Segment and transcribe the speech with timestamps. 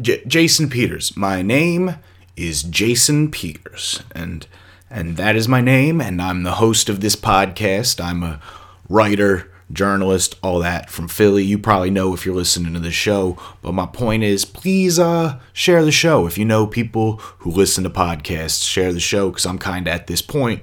[0.00, 1.16] J- Jason Peters.
[1.16, 1.96] My name
[2.36, 4.46] is Jason Peters, and
[4.88, 6.00] and that is my name.
[6.00, 8.02] And I'm the host of this podcast.
[8.02, 8.40] I'm a
[8.88, 11.44] writer, journalist, all that from Philly.
[11.44, 13.36] You probably know if you're listening to the show.
[13.62, 16.26] But my point is, please uh, share the show.
[16.26, 19.94] If you know people who listen to podcasts, share the show because I'm kind of
[19.94, 20.62] at this point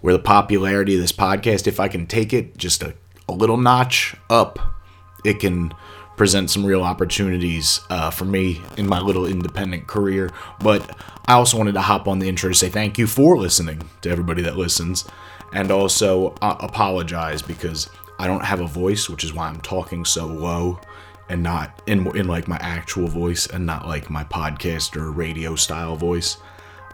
[0.00, 2.94] where the popularity of this podcast, if I can take it just a,
[3.28, 4.58] a little notch up,
[5.24, 5.72] it can
[6.16, 10.30] present some real opportunities uh, for me in my little independent career.
[10.60, 10.96] But
[11.26, 14.10] I also wanted to hop on the intro to say thank you for listening to
[14.10, 15.06] everybody that listens,
[15.52, 20.04] and also uh, apologize because I don't have a voice, which is why I'm talking
[20.04, 20.80] so low
[21.28, 25.56] and not in in like my actual voice and not like my podcast or radio
[25.56, 26.36] style voice.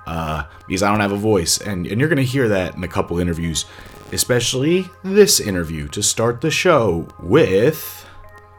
[0.07, 2.89] Uh, because I don't have a voice, and and you're gonna hear that in a
[2.89, 3.67] couple interviews,
[4.13, 8.08] especially this interview to start the show with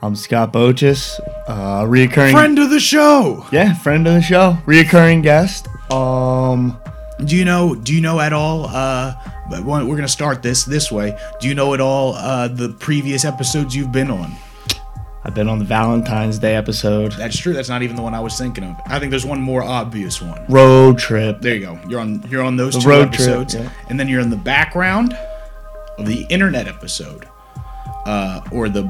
[0.01, 3.45] I'm Scott Bochis, uh, reoccurring friend of the show.
[3.51, 5.67] Yeah, friend of the show, reoccurring guest.
[5.91, 6.77] Um,
[7.25, 7.75] Do you know?
[7.75, 8.65] Do you know at all?
[8.67, 9.13] Uh,
[9.49, 11.17] but we're gonna start this this way.
[11.41, 14.31] Do you know at all uh, the previous episodes you've been on?
[15.25, 17.51] I've been on the Valentine's Day episode, That's true.
[17.51, 18.77] That's not even the one I was thinking of.
[18.87, 20.41] I think there's one more obvious one.
[20.47, 21.41] road trip.
[21.41, 21.79] There you go.
[21.89, 22.23] You're on.
[22.29, 23.69] You're on those The two road trip, yeah.
[23.89, 25.13] and then you're in the background
[25.97, 27.27] of the internet episode,
[28.05, 28.83] uh, or the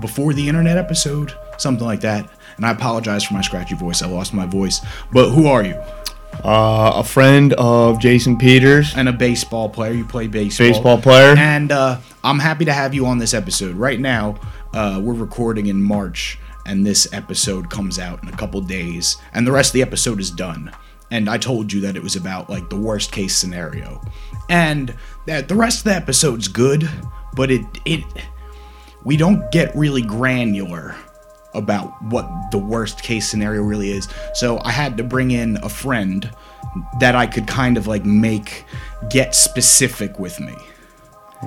[0.00, 2.28] before the internet episode, something like that.
[2.56, 4.02] And I apologize for my scratchy voice.
[4.02, 4.80] I lost my voice.
[5.12, 5.74] But who are you?
[6.44, 9.92] Uh, a friend of Jason Peters, And a baseball player.
[9.92, 10.68] You play baseball.
[10.68, 11.34] baseball player.
[11.36, 13.76] And uh, I'm happy to have you on this episode.
[13.76, 14.36] Right now,
[14.74, 19.46] uh, we're recording in March, and this episode comes out in a couple days, and
[19.46, 20.72] the rest of the episode is done.
[21.10, 24.02] And I told you that it was about like the worst case scenario,
[24.50, 24.94] and
[25.26, 26.88] that the rest of the episode's good,
[27.34, 28.04] but it it
[29.06, 30.96] we don't get really granular
[31.54, 34.08] about what the worst case scenario really is.
[34.34, 36.28] So I had to bring in a friend
[36.98, 38.64] that I could kind of like make
[39.08, 40.54] get specific with me.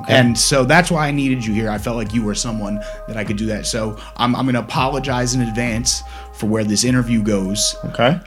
[0.08, 1.70] And so that's why I needed you here.
[1.70, 3.66] I felt like you were someone that I could do that.
[3.66, 6.02] So I'm, I'm going to apologize in advance
[6.36, 7.76] for where this interview goes.
[7.86, 8.22] okay.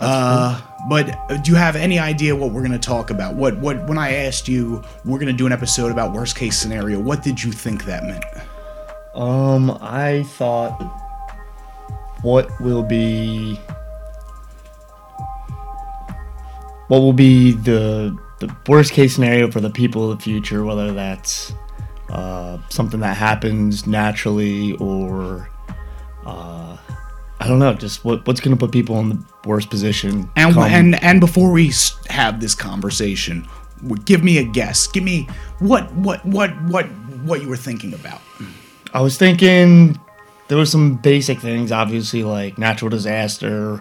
[0.00, 3.36] Uh, but do you have any idea what we're going to talk about?
[3.36, 6.58] What what when I asked you we're going to do an episode about worst case
[6.58, 8.24] scenario, what did you think that meant?
[9.14, 10.80] Um, I thought,
[12.22, 13.56] what will be,
[16.88, 20.92] what will be the the worst case scenario for the people of the future, whether
[20.92, 21.52] that's
[22.10, 25.48] uh, something that happens naturally or,
[26.26, 26.76] uh,
[27.38, 30.30] I don't know, just what what's going to put people in the worst position.
[30.36, 31.70] And come- and and before we
[32.08, 33.46] have this conversation,
[34.04, 34.86] give me a guess.
[34.86, 35.28] Give me
[35.60, 36.86] what what what what
[37.24, 38.20] what you were thinking about.
[38.94, 39.98] I was thinking
[40.48, 43.80] there were some basic things, obviously like natural disaster,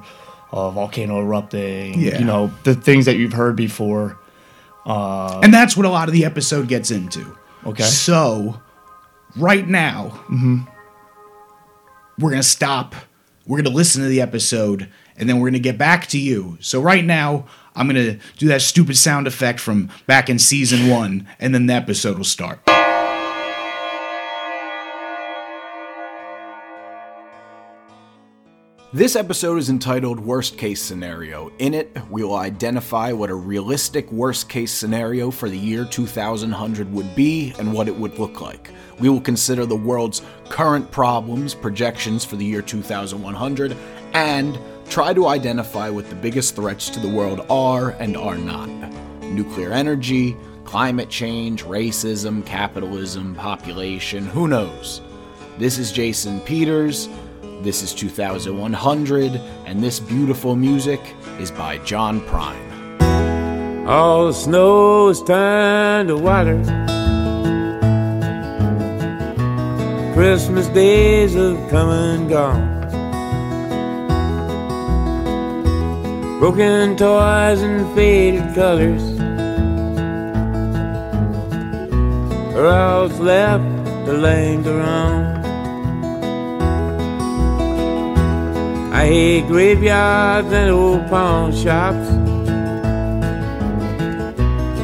[0.52, 2.20] uh, volcano erupting, Yeah.
[2.20, 4.18] you know, the things that you've heard before.
[4.86, 7.36] Uh, And that's what a lot of the episode gets into.
[7.66, 7.84] Okay.
[7.84, 8.60] So,
[9.36, 10.20] right now,
[12.18, 12.96] we're going to stop.
[13.46, 16.18] We're going to listen to the episode, and then we're going to get back to
[16.20, 16.58] you.
[16.62, 17.46] So, right now,
[17.76, 21.68] I'm going to do that stupid sound effect from back in season one, and then
[21.68, 22.60] the episode will start.
[28.94, 31.50] This episode is entitled Worst Case Scenario.
[31.60, 36.92] In it, we will identify what a realistic worst case scenario for the year 2100
[36.92, 38.70] would be and what it would look like.
[39.00, 43.78] We will consider the world's current problems, projections for the year 2100,
[44.12, 44.60] and
[44.90, 48.68] try to identify what the biggest threats to the world are and are not.
[49.22, 50.36] Nuclear energy,
[50.66, 55.00] climate change, racism, capitalism, population, who knows?
[55.58, 57.08] This is Jason Peters.
[57.64, 59.36] This is 2100,
[59.68, 61.00] and this beautiful music
[61.40, 63.86] is by John Prine.
[63.86, 66.60] All the snow is turned to water.
[70.16, 72.82] Christmas days have come and gone.
[76.40, 79.04] Broken toys and faded colors
[82.56, 85.41] are all left to linger on.
[89.02, 92.08] I hate graveyards and old pawn shops.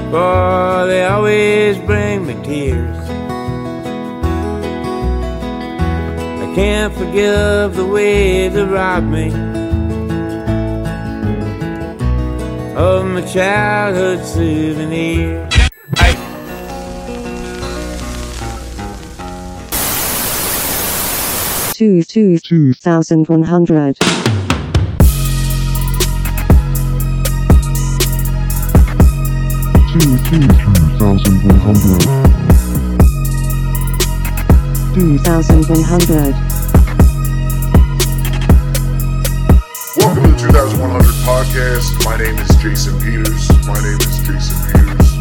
[0.09, 2.97] For they always bring me tears.
[6.43, 9.27] I can't forgive the way they robbed me
[12.75, 15.46] of my childhood souvenir.
[21.77, 23.95] two two two thousand one hundred.
[29.93, 32.01] Two two two thousand one hundred.
[34.95, 36.33] Two thousand one hundred.
[39.97, 41.93] Welcome to the 2100 podcast.
[42.03, 43.51] My name is Jason Peters.
[43.67, 45.13] My name is Jason Peters.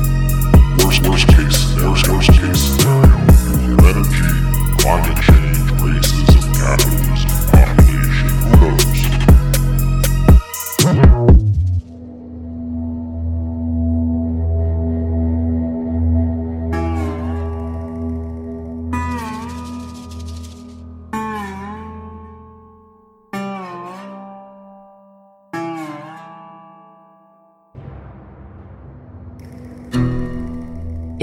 [0.82, 1.76] Worst, worst case.
[1.82, 3.12] Worst, worst case scenario.
[3.60, 4.80] Nuclear energy.
[4.80, 5.35] Climate change
[6.66, 7.05] racism,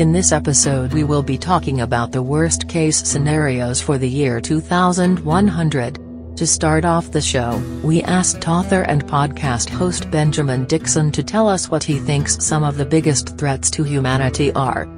[0.04, 4.42] In this episode, we will be talking about the worst case scenarios for the year
[4.42, 6.36] 2100.
[6.36, 11.48] To start off the show, we asked author and podcast host Benjamin Dixon to tell
[11.48, 14.90] us what he thinks some of the biggest threats to humanity are.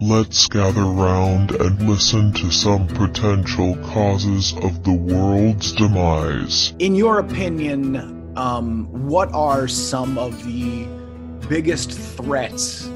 [0.00, 6.72] Let's gather round and listen to some potential causes of the world's demise.
[6.78, 10.86] In your opinion, um, what are some of the
[11.46, 12.88] biggest threats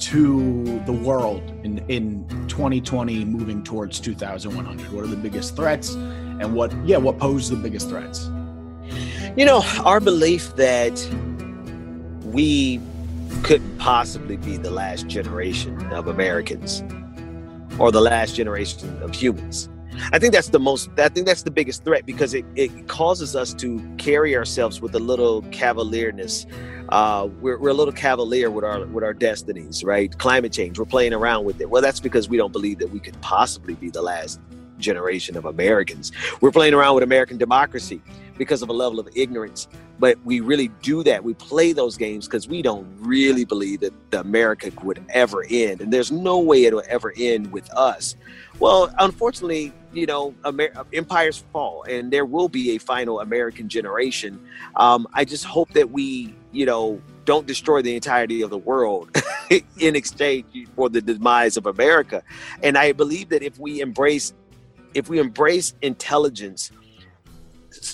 [0.00, 4.92] to the world in, in 2020 moving towards 2100?
[4.92, 5.94] What are the biggest threats?
[5.94, 8.30] And what, yeah, what pose the biggest threats?
[9.36, 10.98] You know, our belief that
[12.24, 12.80] we
[13.42, 16.82] couldn't possibly be the last generation of Americans
[17.78, 19.68] or the last generation of humans.
[20.12, 23.36] I think that's the most, I think that's the biggest threat because it, it causes
[23.36, 26.46] us to carry ourselves with a little cavalierness.
[26.90, 30.16] Uh, we're, we're a little cavalier with our with our destinies, right?
[30.18, 31.70] Climate change, we're playing around with it.
[31.70, 34.40] Well, that's because we don't believe that we could possibly be the last
[34.78, 36.10] generation of Americans.
[36.40, 38.02] We're playing around with American democracy
[38.38, 39.68] because of a level of ignorance.
[39.98, 41.22] But we really do that.
[41.22, 45.82] We play those games because we don't really believe that America would ever end.
[45.82, 48.16] And there's no way it'll ever end with us.
[48.58, 54.40] Well, unfortunately, you know, Amer- empires fall and there will be a final American generation.
[54.74, 59.10] Um, I just hope that we, you know, don't destroy the entirety of the world
[59.78, 62.22] in exchange for the demise of America.
[62.62, 64.32] And I believe that if we embrace
[64.92, 66.72] if we embrace intelligence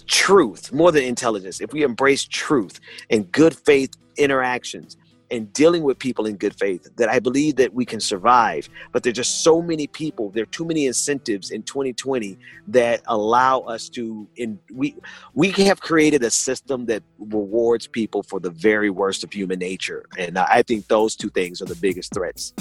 [0.06, 2.80] truth more than intelligence if we embrace truth
[3.10, 4.96] and good faith interactions
[5.30, 9.02] and dealing with people in good faith that i believe that we can survive but
[9.02, 12.38] there's just so many people there are too many incentives in 2020
[12.68, 14.94] that allow us to in we
[15.34, 20.04] we have created a system that rewards people for the very worst of human nature
[20.18, 22.52] and i think those two things are the biggest threats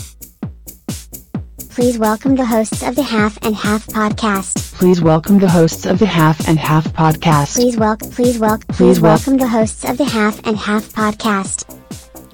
[1.76, 4.74] Please welcome the hosts of the Half and Half podcast.
[4.76, 7.56] Please welcome the hosts of the Half and Half podcast.
[7.56, 10.94] Please welcome, please welcome, Please please wel- welcome the hosts of the Half and Half
[10.94, 11.85] podcast.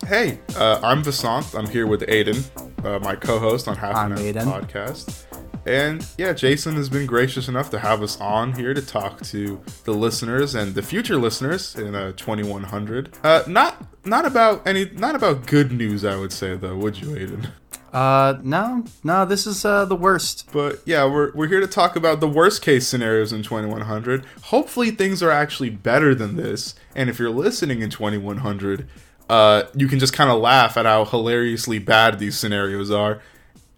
[0.07, 1.57] Hey, uh, I'm Vasant.
[1.57, 2.43] I'm here with Aiden,
[2.85, 4.43] uh, my co-host on Half Half Aiden.
[4.43, 5.25] podcast.
[5.65, 9.61] And yeah, Jason has been gracious enough to have us on here to talk to
[9.83, 13.13] the listeners and the future listeners in uh, 2100.
[13.23, 16.75] Uh, not not about any not about good news, I would say though.
[16.77, 17.51] Would you, Aiden?
[17.93, 20.49] Uh, no, no, this is uh the worst.
[20.51, 24.25] But yeah, we're, we're here to talk about the worst case scenarios in 2100.
[24.43, 26.73] Hopefully, things are actually better than this.
[26.95, 28.87] And if you're listening in 2100,
[29.31, 33.21] uh, you can just kind of laugh at how hilariously bad these scenarios are.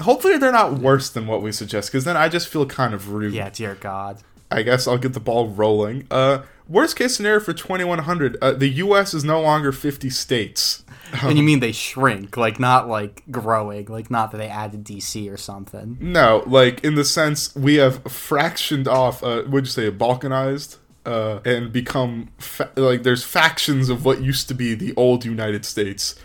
[0.02, 3.12] Hopefully, they're not worse than what we suggest, because then I just feel kind of
[3.12, 3.36] rude.
[3.36, 4.24] Yeah, dear God.
[4.50, 6.08] I guess I'll get the ball rolling.
[6.10, 9.14] Uh, worst case scenario for 2100, uh, the U.S.
[9.14, 10.84] is no longer 50 states.
[11.22, 15.32] And you mean they shrink, like not like growing, like not that they added DC
[15.32, 15.96] or something.
[16.02, 19.24] No, like in the sense we have fractioned off.
[19.24, 20.78] Uh, would you say balkanized?
[21.06, 25.66] Uh, and become fa- like there's factions of what used to be the old United
[25.66, 26.16] States.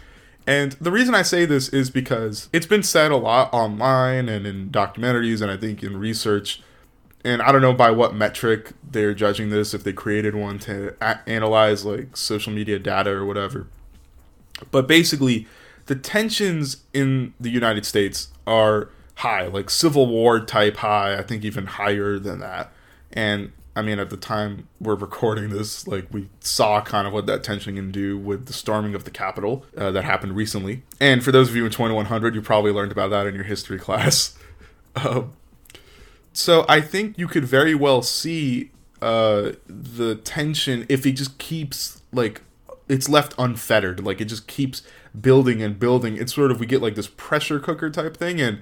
[0.46, 4.46] And the reason I say this is because it's been said a lot online and
[4.46, 6.62] in documentaries and I think in research.
[7.24, 10.94] And I don't know by what metric they're judging this, if they created one to
[11.02, 13.66] a- analyze like social media data or whatever.
[14.70, 15.46] But basically,
[15.86, 21.44] the tensions in the United States are high, like Civil War type high, I think
[21.44, 22.72] even higher than that.
[23.12, 27.26] And I mean, at the time we're recording this, like we saw kind of what
[27.26, 30.82] that tension can do with the storming of the Capitol uh, that happened recently.
[31.00, 33.78] And for those of you in 2100, you probably learned about that in your history
[33.88, 34.36] class.
[34.96, 35.32] Um,
[36.32, 42.02] so I think you could very well see uh, the tension if it just keeps
[42.12, 42.42] like
[42.88, 44.82] it's left unfettered, like it just keeps
[45.18, 46.16] building and building.
[46.16, 48.60] It's sort of we get like this pressure cooker type thing, and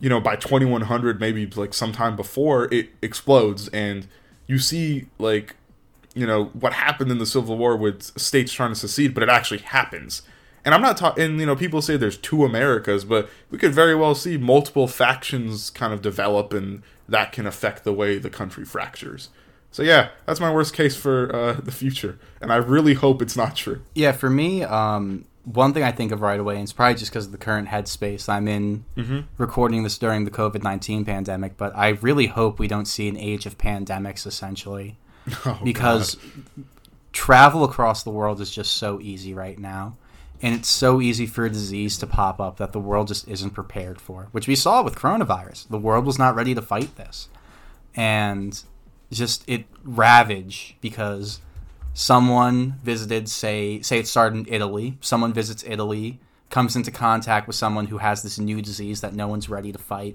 [0.00, 4.08] you know by 2100, maybe like sometime before it explodes, and
[4.46, 5.56] you see like
[6.14, 9.28] you know what happened in the Civil War with states trying to secede, but it
[9.28, 10.22] actually happens.
[10.64, 13.94] And I'm not talking, you know, people say there's two Americas, but we could very
[13.94, 18.64] well see multiple factions kind of develop, and that can affect the way the country
[18.64, 19.28] fractures.
[19.70, 23.36] So yeah, that's my worst case for uh, the future, and I really hope it's
[23.36, 23.82] not true.
[23.94, 27.10] Yeah, for me, um, one thing I think of right away, and it's probably just
[27.12, 29.24] because of the current headspace I'm in Mhm.
[29.38, 33.16] recording this during the COVID 19 pandemic, but I really hope we don't see an
[33.16, 34.96] age of pandemics essentially.
[35.44, 36.16] Oh, because
[37.12, 39.96] travel across the world is just so easy right now.
[40.42, 43.50] And it's so easy for a disease to pop up that the world just isn't
[43.50, 45.66] prepared for, which we saw with coronavirus.
[45.68, 47.28] The world was not ready to fight this.
[47.94, 48.62] And
[49.10, 51.40] just it ravage because
[51.96, 57.56] someone visited say say it started in Italy, someone visits Italy, comes into contact with
[57.56, 60.14] someone who has this new disease that no one's ready to fight,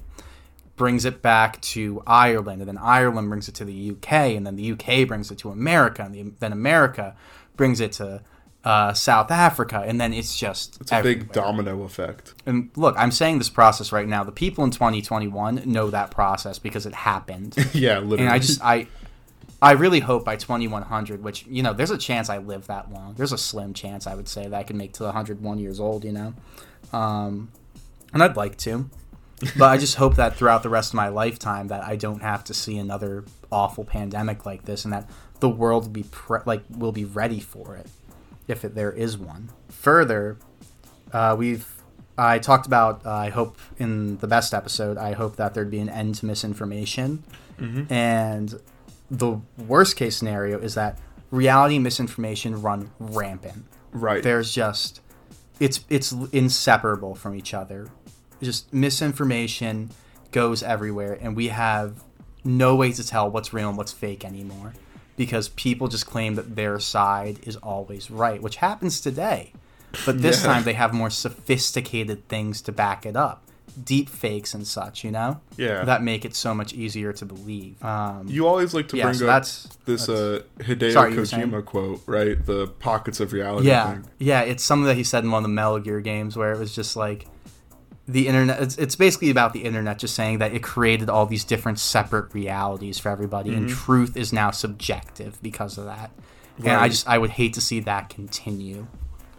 [0.75, 4.57] brings it back to Ireland, and then Ireland brings it to the UK, and then
[4.57, 7.15] the UK brings it to America, and the, then America
[7.57, 8.21] brings it to
[8.63, 12.35] uh, South Africa, and then it's just It's a big domino effect.
[12.45, 14.23] and look, I'm saying this process right now.
[14.23, 17.55] The people in 2021 know that process because it happened.
[17.73, 18.31] Yeah, And literally.
[18.31, 18.85] I just I
[19.61, 23.13] I really hope by 2100, which you know, there's a chance I live that long.
[23.15, 26.03] There's a slim chance I would say that I can make to 101 years old.
[26.03, 26.33] You know,
[26.93, 27.51] um,
[28.13, 28.89] and I'd like to,
[29.57, 32.43] but I just hope that throughout the rest of my lifetime that I don't have
[32.45, 36.63] to see another awful pandemic like this, and that the world will be pre- like
[36.69, 37.87] will be ready for it
[38.47, 39.49] if it, there is one.
[39.69, 40.37] Further,
[41.13, 41.67] uh, we've
[42.17, 43.05] I talked about.
[43.05, 46.25] Uh, I hope in the best episode, I hope that there'd be an end to
[46.25, 47.23] misinformation,
[47.59, 47.91] Mhm.
[47.91, 48.59] and
[49.11, 50.97] the worst case scenario is that
[51.29, 53.65] reality misinformation run rampant.
[53.91, 54.23] Right.
[54.23, 55.01] There's just
[55.59, 57.89] it's it's inseparable from each other.
[58.41, 59.91] Just misinformation
[60.31, 62.01] goes everywhere, and we have
[62.43, 64.73] no way to tell what's real and what's fake anymore
[65.17, 69.51] because people just claim that their side is always right, which happens today.
[70.05, 70.53] But this Yeah.
[70.53, 73.43] time they have more sophisticated things to back it up.
[73.83, 75.39] Deep fakes and such, you know?
[75.57, 75.83] Yeah.
[75.85, 77.83] That make it so much easier to believe.
[77.83, 81.19] Um, You always like to yeah, bring so up that's- this uh, Hideo Sorry, you
[81.19, 81.49] were saying?
[81.51, 82.43] Kojima quote, right?
[82.45, 84.05] The pockets of reality yeah, thing.
[84.19, 84.41] yeah.
[84.41, 86.73] It's something that he said in one of the Metal Gear games where it was
[86.75, 87.27] just like
[88.07, 88.61] the internet.
[88.61, 92.33] It's, it's basically about the internet just saying that it created all these different separate
[92.33, 93.73] realities for everybody, and Mhm.
[93.75, 96.11] truth is now subjective because of that.
[96.59, 98.87] And I just I would hate to see that continue.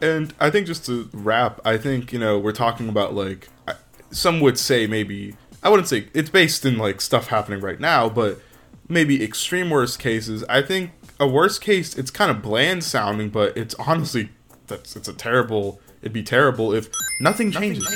[0.00, 3.74] And I think just to wrap, I think you know we're talking about like I-
[4.12, 8.08] some would say maybe I wouldn't say it's based in like stuff happening right now,
[8.08, 8.40] but
[8.88, 10.44] maybe extreme worst cases.
[10.48, 14.30] I think a worst case it's kind of bland sounding, but it's honestly
[14.66, 15.80] that's it's a terrible.
[16.00, 16.88] It'd be terrible if
[17.20, 17.86] nothing changes.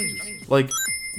[0.48, 0.70] Like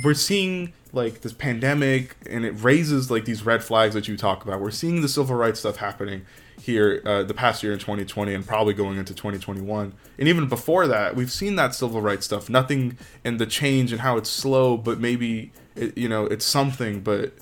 [0.04, 4.46] we're seeing like this pandemic, and it raises like these red flags that you talk
[4.46, 4.62] about.
[4.62, 6.26] We're seeing the civil rights stuff happening
[6.68, 10.86] here uh, the past year in 2020 and probably going into 2021 and even before
[10.88, 12.96] that we've seen that civil rights stuff nothing
[13.26, 17.34] in the change and how it's slow but maybe it, you know it's something but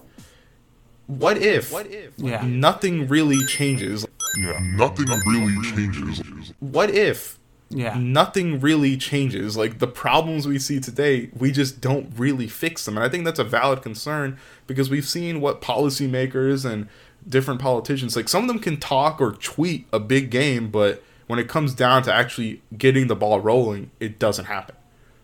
[1.08, 2.44] what if what if Yeah.
[2.46, 4.05] nothing really changes
[4.39, 6.22] Yeah, nothing really changes.
[6.60, 7.38] what if
[7.70, 7.98] Yeah.
[7.98, 12.96] nothing really changes like the problems we see today we just don't really fix them
[12.98, 16.88] and i think that's a valid concern because we've seen what policymakers and
[17.27, 21.39] different politicians like some of them can talk or tweet a big game but when
[21.39, 24.75] it comes down to actually getting the ball rolling it doesn't happen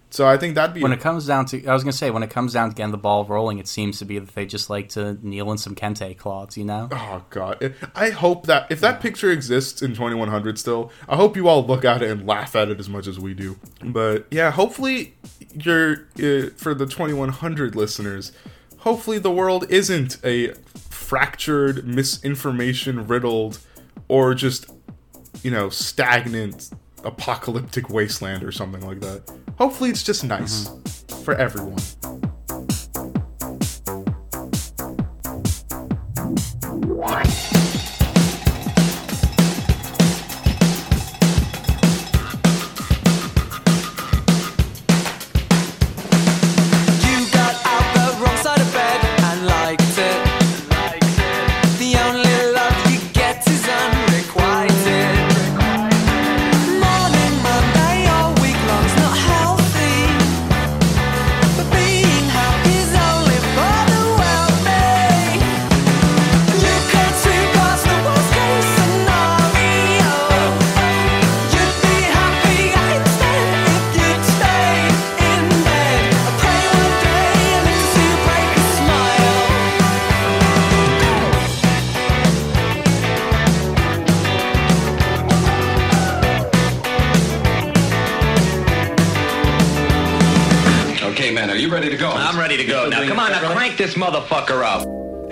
[0.09, 2.21] so i think that'd be When it comes down to, I was gonna say, when
[2.21, 4.69] it comes down to getting the ball rolling, it seems to be that they just
[4.69, 6.89] like to kneel in some kente cloths, you know?
[6.91, 7.73] Oh god!
[7.95, 11.85] I hope that if that picture exists in 2100 still, I hope you all look
[11.85, 13.57] at it and laugh at it as much as we do.
[13.81, 15.13] But yeah, hopefully
[15.53, 18.33] you're uh, for the 2100 listeners.
[18.79, 20.49] Hopefully the world isn't a
[21.11, 23.59] fractured, misinformation riddled,
[24.07, 24.71] or just
[25.43, 26.69] you know stagnant,
[27.03, 29.29] apocalyptic wasteland or something like that.
[29.57, 31.23] Hopefully it's just nice mm-hmm.
[31.25, 31.81] for everyone.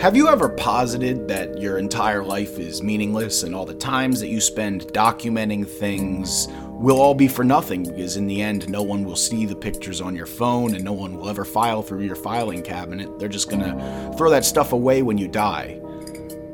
[0.09, 4.29] Have you ever posited that your entire life is meaningless and all the times that
[4.29, 9.03] you spend documenting things will all be for nothing because in the end no one
[9.03, 12.15] will see the pictures on your phone and no one will ever file through your
[12.15, 13.19] filing cabinet.
[13.19, 15.79] They're just gonna throw that stuff away when you die.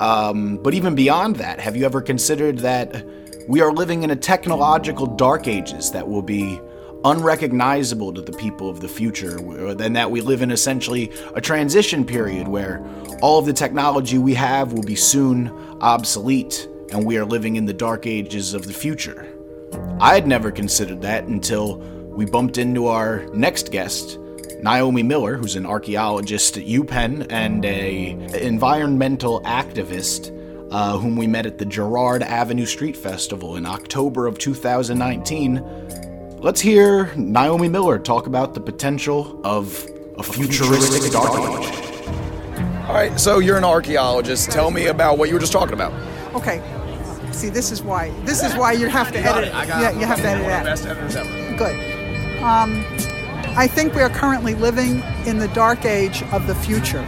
[0.02, 3.06] Um, but even beyond that, have you ever considered that
[3.48, 6.60] we are living in a technological dark ages that will be
[7.06, 12.04] unrecognizable to the people of the future, and that we live in essentially a transition
[12.04, 12.84] period where
[13.22, 15.50] all of the technology we have will be soon
[15.82, 19.28] obsolete, and we are living in the dark ages of the future?
[20.00, 21.78] I had never considered that until
[22.16, 24.20] we bumped into our next guest,
[24.62, 30.32] Naomi Miller, who's an archaeologist at UPenn and a environmental activist,
[30.72, 36.38] uh, whom we met at the Girard Avenue Street Festival in October of 2019.
[36.40, 41.85] Let's hear Naomi Miller talk about the potential of a futuristic dark age.
[42.88, 44.52] All right, so you're an archaeologist.
[44.52, 45.92] Tell me about what you were just talking about.
[46.36, 46.62] Okay.
[47.32, 48.12] See, this is why.
[48.26, 49.46] This is why you have to edit.
[49.46, 49.56] it.
[49.56, 50.00] I got yeah, it.
[50.00, 50.66] you have to edit that.
[50.66, 51.58] best editors ever.
[51.58, 51.76] Good.
[52.44, 52.86] Um,
[53.58, 57.04] I think we are currently living in the dark age of the future,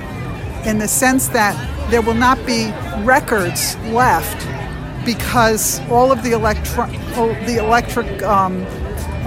[0.65, 1.55] in the sense that
[1.91, 2.71] there will not be
[3.03, 4.45] records left
[5.05, 6.87] because all of the electro-
[7.45, 8.65] the electric um,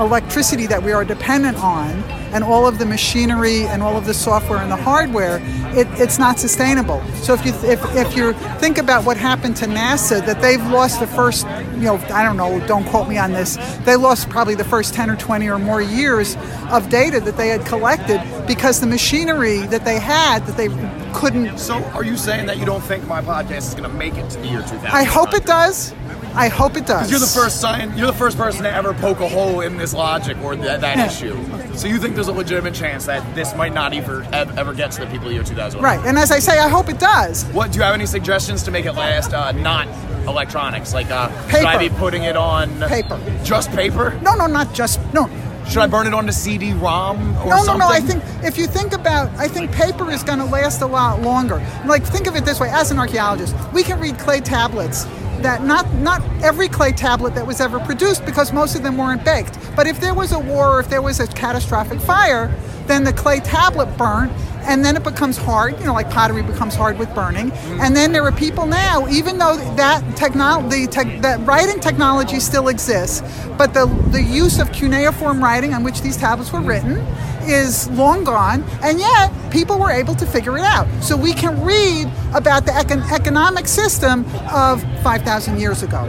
[0.01, 1.91] electricity that we are dependent on
[2.33, 5.41] and all of the machinery and all of the software and the hardware
[5.77, 7.03] it, it's not sustainable.
[7.17, 11.01] So if you if, if you think about what happened to nasa that they've lost
[11.01, 14.55] the first you know i don't know don't quote me on this they lost probably
[14.55, 16.37] the first 10 or 20 or more years
[16.71, 20.69] of data that they had collected because the machinery that they had that they
[21.15, 24.15] couldn't So, are you saying that you don't think my podcast is going to make
[24.17, 24.87] it to the year 2000?
[24.87, 25.93] i hope it does
[26.35, 27.97] i hope it does You're the first sign.
[27.99, 30.97] You're the first person to ever poke a hole in this logic or that, that
[30.97, 31.07] Yeah.
[31.07, 31.75] issue.
[31.77, 35.01] So you think there's a legitimate chance that this might not ever ever get to
[35.01, 35.81] the people of the year 2000?
[35.83, 38.63] right and as i say i hope it does What do you have any suggestions
[38.65, 39.33] to make it last?
[39.35, 39.89] Uh, not
[40.29, 40.93] electronics.
[40.95, 43.19] Like, uh, should I be putting it on Paper.
[43.43, 44.19] Just paper?
[44.23, 45.29] no no not just no
[45.69, 47.79] Should I burn it onto CD-ROM or no, something?
[47.79, 47.89] no, no.
[47.89, 51.23] I think if you think about, I think paper is going to last a lot
[51.23, 51.65] longer.
[51.87, 55.07] Like think of it this way: as an archaeologist, we can read clay tablets
[55.43, 59.25] that not not every clay tablet that was ever produced because most of them weren't
[59.25, 59.59] baked.
[59.77, 62.55] But if there was a war or if there was a catastrophic fire,
[62.87, 64.33] then the clay tablet burnt.
[64.63, 67.51] And then it becomes hard, you know, like pottery becomes hard with burning.
[67.81, 72.69] And then there are people now, even though that technology, tech, that writing technology still
[72.69, 73.23] exists,
[73.57, 76.99] but the the use of cuneiform writing on which these tablets were written
[77.45, 80.87] is long gone, and yet people were able to figure it out.
[81.03, 86.05] So we can read about the econ- economic system of 5,000 years ago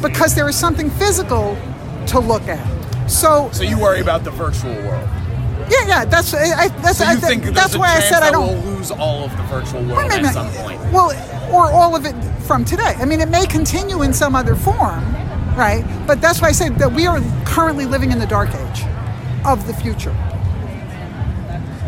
[0.00, 1.56] because there is something physical
[2.06, 2.64] to look at.
[3.10, 5.08] So, So you worry about the virtual world.
[5.70, 8.48] Yeah, yeah, that's I, I, that's So I, think that's why I said I don't.
[8.48, 10.80] we'll lose all of the virtual world maybe at some point?
[10.92, 11.10] Well,
[11.52, 12.94] or all of it from today.
[12.98, 15.04] I mean, it may continue in some other form,
[15.56, 15.84] right?
[16.06, 18.84] But that's why I say that we are currently living in the dark age
[19.44, 20.14] of the future.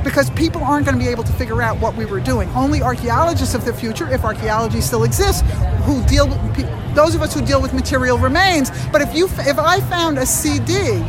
[0.05, 2.49] Because people aren't going to be able to figure out what we were doing.
[2.51, 5.43] Only archaeologists of the future, if archaeology still exists,
[5.85, 8.71] who deal with those of us who deal with material remains.
[8.91, 11.03] But if you, if I found a CD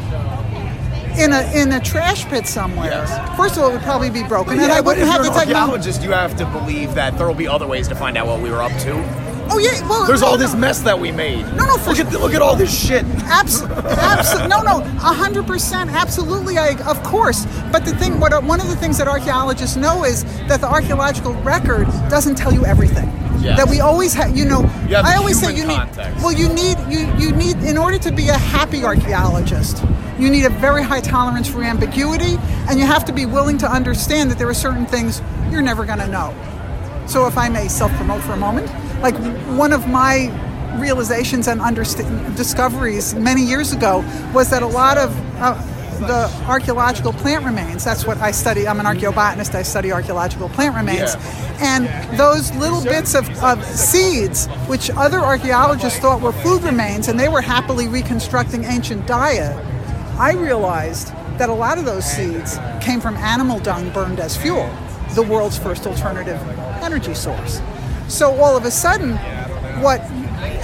[1.17, 3.05] in a in a trash pit somewhere,
[3.37, 5.53] first of all, it would probably be broken, and I wouldn't have the technology.
[5.53, 8.41] archaeologist, you have to believe that there will be other ways to find out what
[8.41, 9.23] we were up to.
[9.49, 10.39] Oh yeah, well, There's no, all no.
[10.39, 11.43] this mess that we made.
[11.57, 13.03] No, no, for look at look at all this shit.
[13.25, 16.57] Absolutely, abso- no, no, hundred percent, absolutely.
[16.57, 17.45] I, of course.
[17.71, 21.33] But the thing, what one of the things that archaeologists know is that the archaeological
[21.43, 23.11] record doesn't tell you everything.
[23.41, 23.57] Yes.
[23.59, 24.61] That we always have, you know.
[24.87, 26.15] You have I always say you context.
[26.15, 26.23] need.
[26.23, 29.83] Well, you need you you need in order to be a happy archaeologist.
[30.19, 32.37] You need a very high tolerance for ambiguity,
[32.69, 35.21] and you have to be willing to understand that there are certain things
[35.51, 36.33] you're never going to know.
[37.07, 38.67] So, if I may self promote for a moment,
[39.01, 39.15] like
[39.57, 40.31] one of my
[40.79, 45.53] realizations and underst- discoveries many years ago was that a lot of uh,
[46.07, 50.75] the archaeological plant remains, that's what I study, I'm an archaeobotanist, I study archaeological plant
[50.75, 51.15] remains,
[51.59, 57.19] and those little bits of, of seeds, which other archaeologists thought were food remains, and
[57.19, 59.55] they were happily reconstructing ancient diet,
[60.17, 64.69] I realized that a lot of those seeds came from animal dung burned as fuel,
[65.15, 66.39] the world's first alternative
[66.81, 67.61] energy source.
[68.07, 69.17] So all of a sudden,
[69.81, 70.01] what,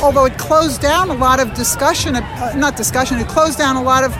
[0.01, 3.81] although it closed down a lot of discussion, uh, not discussion, it closed down a
[3.81, 4.13] lot of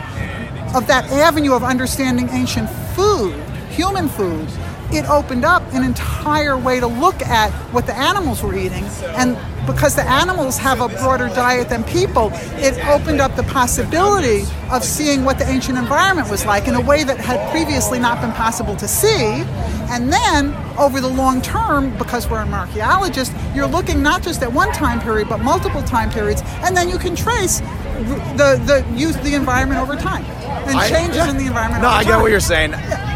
[0.74, 3.34] of that avenue of understanding ancient food,
[3.70, 4.48] human food,
[4.92, 8.84] it opened up an entire way to look at what the animals were eating.
[9.16, 9.36] And
[9.72, 14.84] because the animals have a broader diet than people, it opened up the possibility of
[14.84, 18.32] seeing what the ancient environment was like in a way that had previously not been
[18.32, 19.44] possible to see.
[19.92, 24.52] And then over the long term, because we're an archaeologist, you're looking not just at
[24.52, 29.16] one time period but multiple time periods, and then you can trace the the use
[29.18, 30.24] the environment over time
[30.68, 31.30] and I- changes yeah.
[31.30, 31.82] in the environment.
[31.82, 32.72] No, I get what you're saying.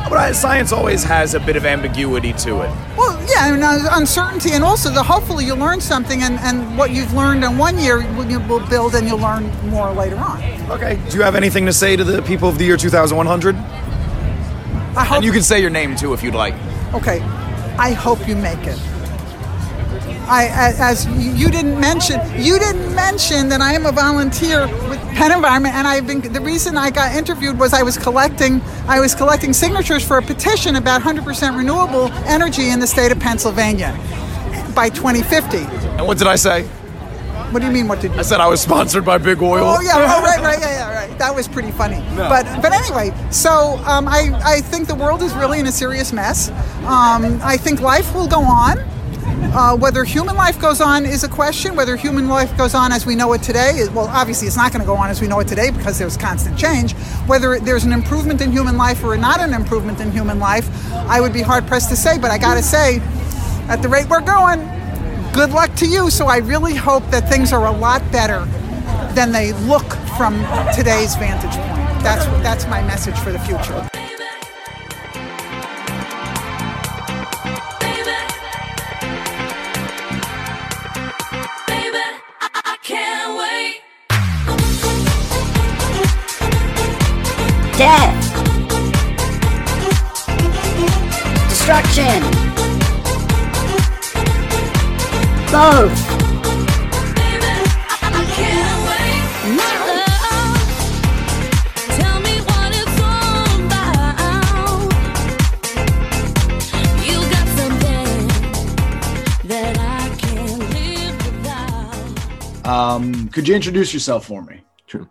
[0.09, 2.71] But I, science always has a bit of ambiguity to it.
[2.97, 6.91] Well, yeah, and uh, uncertainty, and also the hopefully you learn something, and, and what
[6.91, 10.43] you've learned in one year will- you will build, and you'll learn more later on.
[10.71, 10.99] Okay.
[11.09, 13.57] Do you have anything to say to the people of the year 2100?
[13.57, 16.55] I hope And you can say your name too if you'd like.
[16.93, 17.21] Okay,
[17.79, 18.79] I hope you make it.
[20.27, 25.01] I, as you you didn't mention, you didn't mention that I am a volunteer with
[25.15, 26.21] Penn Environment, and I've been.
[26.21, 30.23] The reason I got interviewed was I was collecting, I was collecting signatures for a
[30.23, 33.93] petition about 100% renewable energy in the state of Pennsylvania
[34.75, 35.59] by 2050.
[35.59, 36.67] And what did I say?
[37.51, 37.87] What do you mean?
[37.87, 38.19] What did you?
[38.19, 39.63] I said I was sponsored by Big Oil.
[39.65, 41.19] Oh yeah, oh, right, right, yeah, yeah, right.
[41.19, 41.99] That was pretty funny.
[42.17, 42.29] No.
[42.29, 46.13] But but anyway, so um, I I think the world is really in a serious
[46.13, 46.49] mess.
[46.85, 48.79] Um, I think life will go on.
[49.55, 51.77] Uh, whether human life goes on is a question.
[51.77, 54.81] Whether human life goes on as we know it today, well, obviously it's not going
[54.81, 56.95] to go on as we know it today because there's constant change.
[57.29, 61.21] Whether there's an improvement in human life or not an improvement in human life, I
[61.21, 62.19] would be hard pressed to say.
[62.19, 62.99] But I got to say,
[63.69, 64.59] at the rate we're going,
[65.33, 66.11] good luck to you.
[66.11, 68.45] So I really hope that things are a lot better
[69.15, 69.87] than they look
[70.17, 70.35] from
[70.75, 72.03] today's vantage point.
[72.03, 73.89] That's that's my message for the future.
[87.77, 88.15] Death.
[91.49, 92.23] Destruction.
[95.51, 96.15] Both.
[112.65, 114.63] Um, could you introduce yourself for me?
[114.87, 115.09] Sure.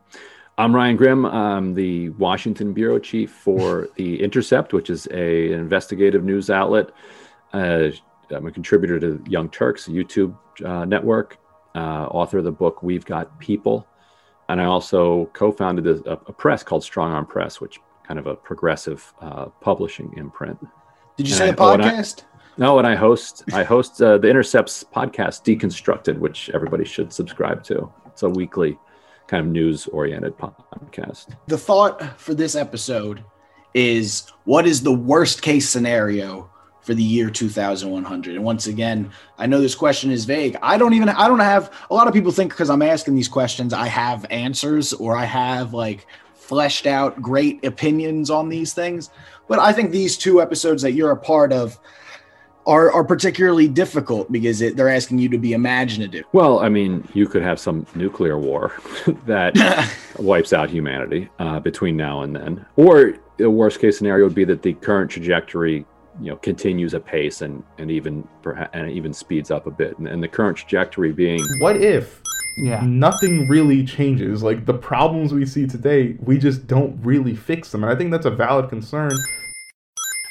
[0.58, 1.26] I'm Ryan Grim.
[1.26, 6.92] I'm the Washington bureau chief for The Intercept, which is a, an investigative news outlet.
[7.54, 7.90] Uh,
[8.30, 11.38] I'm a contributor to Young Turks, YouTube uh, network,
[11.76, 13.88] uh, author of the book We've Got People.
[14.50, 18.28] And I also co founded a, a press called Strong Arm Press, which kind of
[18.28, 20.60] a progressive uh, publishing imprint.
[21.18, 22.24] Did you And say I- a oh, podcast?
[22.58, 27.64] no, and I host I host uh, the Intercepts podcast, Deconstructed, which everybody should subscribe
[27.64, 27.92] to.
[28.08, 28.78] It's a weekly
[29.34, 31.36] kind of news oriented podcast.
[31.48, 33.24] The thought for this episode
[33.74, 36.52] is what is the worst case scenario
[36.84, 40.56] for the year 2100 and once again i know this question is vague.
[40.62, 43.28] I don't even i don't have a lot of people think because i'm asking these
[43.28, 49.10] questions i have answers or i have like fleshed out great opinions on these things.
[49.48, 51.80] But i think these two episodes that you're a part of
[52.66, 57.08] are, are particularly difficult because it, they're asking you to be imaginative Well, I mean,
[57.14, 58.72] you could have some nuclear war
[59.26, 59.54] that
[60.20, 64.46] wipes out humanity uh, between now and then, or the worst case scenario would be
[64.46, 65.86] that the current trajectory,
[66.22, 70.08] you know, continues apace and and even perha- and even speeds up a bit, and,
[70.08, 72.22] and the current trajectory being What if
[72.58, 72.82] Yeah.
[72.86, 74.44] nothing really changes?
[74.44, 77.84] Like the problems we see today, we just don't really fix them.
[77.84, 79.12] And I think that's a valid concern.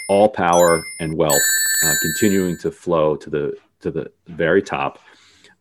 [0.08, 1.42] all power and wealth
[1.82, 4.98] uh, continuing to flow to the to the very top,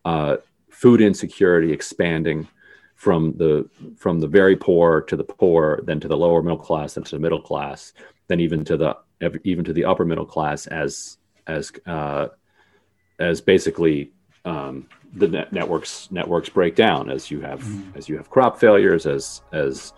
[0.04, 0.36] uh,
[0.70, 2.46] food insecurity expanding
[2.94, 6.94] from the from the very poor to the poor, then to the lower middle class,
[6.94, 7.92] then to the middle class,
[8.28, 8.96] then even to the
[9.44, 12.28] even to the upper middle class as as uh,
[13.18, 14.12] as basically
[14.44, 17.64] um, the net networks networks break down as you have
[17.96, 19.92] as you have crop failures as as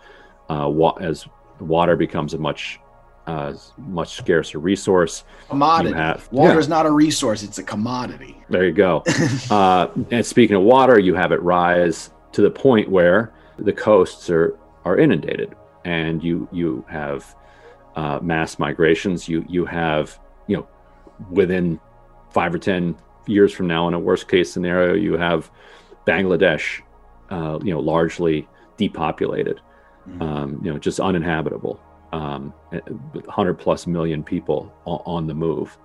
[0.49, 1.27] uh, wa- as
[1.59, 2.79] water becomes a much
[3.27, 5.23] uh, much scarcer resource.
[5.49, 6.59] commodity have- water yeah.
[6.59, 9.03] is not a resource it's a commodity There you go.
[9.49, 14.29] uh, and speaking of water, you have it rise to the point where the coasts
[14.29, 17.35] are are inundated, and you you have
[17.95, 19.27] uh, mass migrations.
[19.27, 20.67] You you have you know
[21.31, 21.79] within
[22.29, 25.49] five or ten years from now, in a worst case scenario, you have
[26.05, 26.81] Bangladesh,
[27.29, 29.59] uh, you know, largely depopulated,
[30.19, 31.79] um, you know, just uninhabitable.
[32.15, 35.77] Um, 100 plus million people on, the move,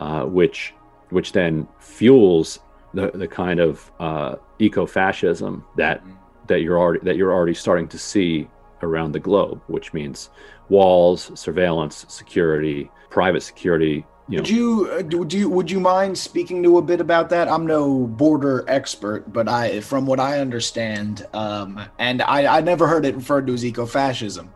[0.00, 0.74] uh, which
[1.08, 2.60] which then fuels
[2.92, 6.02] the, the kind of uh, eco-fascism that
[6.46, 8.48] that you're already that you're already starting to see
[8.82, 10.30] around the globe, which means
[10.68, 14.04] walls, surveillance, security, private security.
[14.28, 17.00] You know, Would you uh, do, do you would you mind speaking to a bit
[17.00, 17.48] about that?
[17.48, 22.86] I'm no border expert, but I from what I understand, um, and I, I never
[22.86, 24.52] heard it referred to as eco-fascism,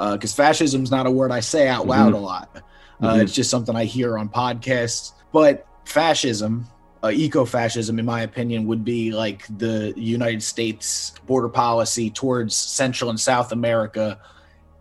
[0.00, 2.16] because fascism is not a word I say out loud Mhm.
[2.16, 2.62] a lot.
[3.02, 3.22] Uh, Mhm.
[3.22, 5.12] It's just something I hear on podcasts.
[5.32, 6.66] But fascism,
[7.04, 13.10] uh, eco-fascism, in my opinion, would be like the United States border policy towards Central
[13.10, 14.18] and South America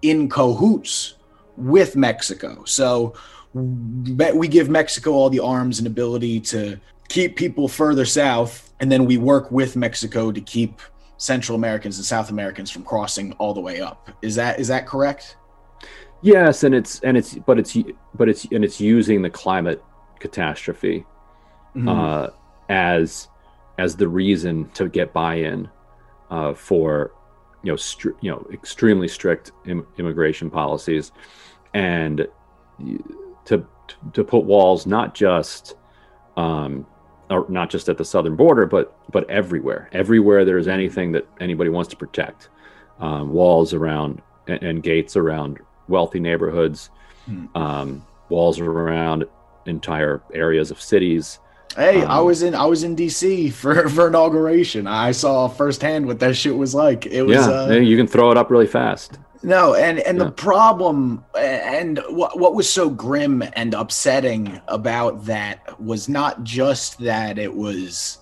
[0.02, 1.16] in cahoots
[1.58, 2.64] with Mexico.
[2.66, 3.14] So
[3.54, 6.78] we give Mexico all the arms and ability to
[7.10, 10.80] keep people further south, and then we work with Mexico to keep
[11.20, 14.10] Central Americans and South Americans from crossing all the way up.
[14.22, 15.36] Is that is that correct?
[16.22, 17.78] Yes, and it's and it's but it's
[18.16, 19.84] but it's and it's using the climate
[20.20, 21.06] catastrophe
[21.76, 21.88] Mhm.
[21.88, 22.30] uh,
[22.70, 23.28] as
[23.78, 25.70] as the reason to get buy-in
[26.32, 27.12] uh, for
[27.64, 31.12] you know str- you know extremely strict Im- immigration policies
[31.74, 32.28] and
[33.46, 33.66] to
[34.14, 35.76] to put walls not just
[36.38, 36.86] um,
[37.30, 41.70] or not just at the southern border but but everywhere everywhere there's anything that anybody
[41.70, 42.50] wants to protect
[43.00, 46.90] um, walls around and, and gates around wealthy neighborhoods
[47.56, 49.26] um, walls around
[49.66, 51.40] entire areas of cities
[51.76, 54.88] Hey, I Um, was in I was in DC for for inauguration.
[54.88, 57.06] I saw firsthand what that shit was like.
[57.06, 59.20] It was yeah, uh, you can throw it up really fast.
[59.42, 60.26] No, and and Yeah.
[60.26, 67.00] the problem and what what was so grim and upsetting about that was not just
[67.00, 68.18] that it was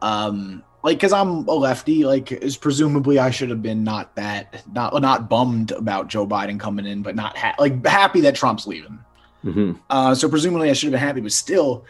[0.00, 4.62] um like cuz I'm a lefty like is presumably I should have been not that
[4.72, 8.66] not not bummed about Joe Biden coming in but not ha- like happy that Trump's
[8.66, 8.98] leaving.
[9.42, 11.84] hmm Uh, so presumably I should have been happy, but still,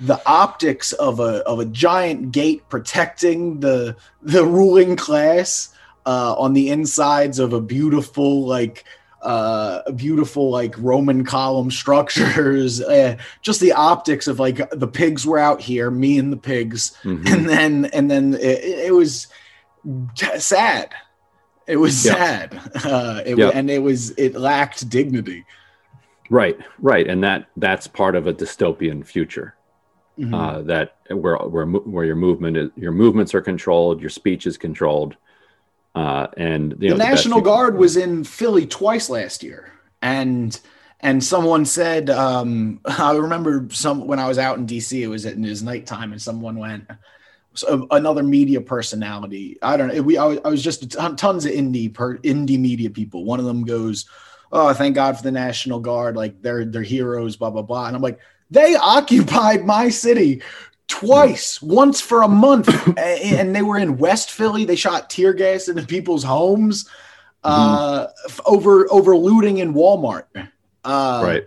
[0.00, 5.68] the optics of a of a giant gate protecting the the ruling class
[6.06, 8.84] uh, on the insides of a beautiful like
[9.22, 15.38] uh beautiful like roman column structures uh, just the optics of like the pigs were
[15.38, 17.30] out here me and the pigs Mhm.
[17.32, 19.28] and then and then it, it was
[20.38, 20.90] sad
[21.68, 23.50] it was sad uh it, Yeah.
[23.54, 25.44] and it was it lacked dignity
[26.30, 29.54] Right, right, and that that's part of a dystopian future.
[30.18, 30.32] Mhm.
[30.34, 34.56] Uh, that where where where your movement is, your movements are controlled, your speech is
[34.56, 35.14] controlled,
[35.94, 40.58] uh, and you know, the best National Guard was in Philly twice last year, and
[41.00, 45.26] and someone said, um, I remember some when I was out in DC, it was
[45.26, 46.84] at it was nighttime, and someone went.
[47.54, 49.58] So another media personality.
[49.60, 50.02] I don't know.
[50.02, 53.26] We I was, I was just ton, tons of indie per, indie media people.
[53.26, 54.06] One of them goes,
[54.50, 56.16] "Oh, thank God for the National Guard.
[56.16, 57.88] Like they're they're heroes." Blah blah blah.
[57.88, 60.40] And I'm like, they occupied my city
[60.92, 64.66] twice, once for a month, and they were in West Philly.
[64.66, 66.88] They shot tear gas into people's homes
[67.44, 70.24] uh, f- over over looting in Walmart.
[70.84, 71.44] Uh, right.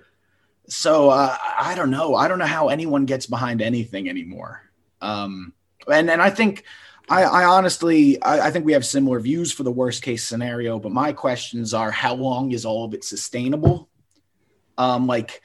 [0.68, 2.16] So uh, I don't know.
[2.16, 4.62] I don't know how anyone gets behind anything anymore.
[5.02, 5.54] Um,
[5.88, 6.64] and and I think
[7.08, 10.80] I, I honestly I, I think we have similar views for the worst case scenario.
[10.80, 13.90] But my questions are: How long is all of it sustainable?
[14.78, 15.42] Um, like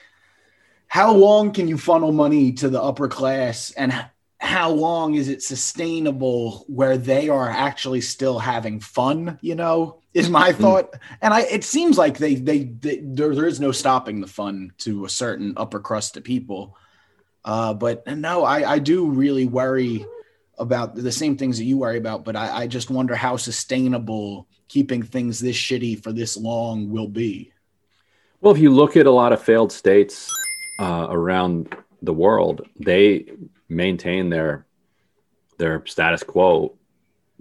[0.90, 3.94] how long can you funnel money to the upper class and
[4.38, 10.28] how long is it sustainable where they are actually still having fun you know is
[10.28, 10.96] my thought.
[11.22, 14.72] And i it seems like they they, they there, there is no stopping the fun
[14.78, 16.76] to a certain upper crust of people.
[17.44, 20.04] Uh but no i i do really worry
[20.58, 24.48] about the same things that you worry about but i i just wonder how sustainable
[24.68, 27.52] keeping things this shitty for this long will be.
[28.40, 30.28] Well, if you look at a lot of failed states
[30.80, 33.26] uh, around the world, they
[33.68, 34.66] maintain their
[35.58, 36.74] their status quo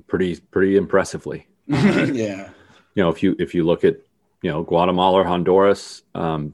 [0.07, 1.47] pretty pretty impressively.
[1.67, 2.49] yeah
[2.95, 3.95] You know, if you if you look at
[4.41, 6.53] you know Guatemala or Honduras, um,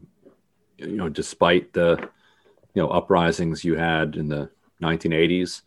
[0.77, 1.97] you know, despite the
[2.75, 4.49] you know uprisings you had in the
[4.81, 5.61] 1980s,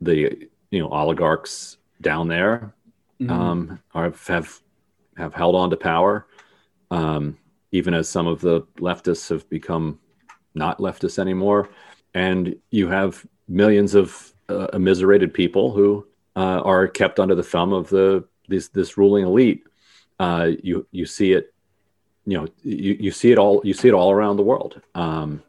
[0.00, 2.74] the you know oligarchs down there
[3.20, 3.30] Mhm.
[3.30, 4.60] um, are, have
[5.16, 6.26] have held on to power,
[6.90, 7.36] um,
[7.70, 9.98] even as some of the leftists have become
[10.54, 11.68] not leftists anymore,
[12.14, 17.72] and you have millions of uh, immiserated people who uh, are kept under the thumb
[17.72, 19.64] of the this this ruling elite.
[20.18, 21.54] Uh, you you see it,
[22.26, 25.42] you know, you, you see it all you see it all around the world, um,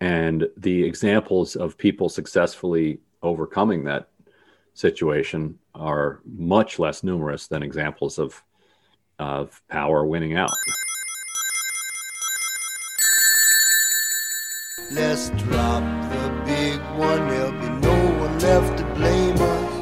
[0.00, 4.08] and the examples of people successfully overcoming that
[4.74, 8.42] situation are much less numerous than examples of
[9.18, 10.50] of power winning out.
[14.92, 19.72] Let's drop the big one, there'll be no one left to blame us.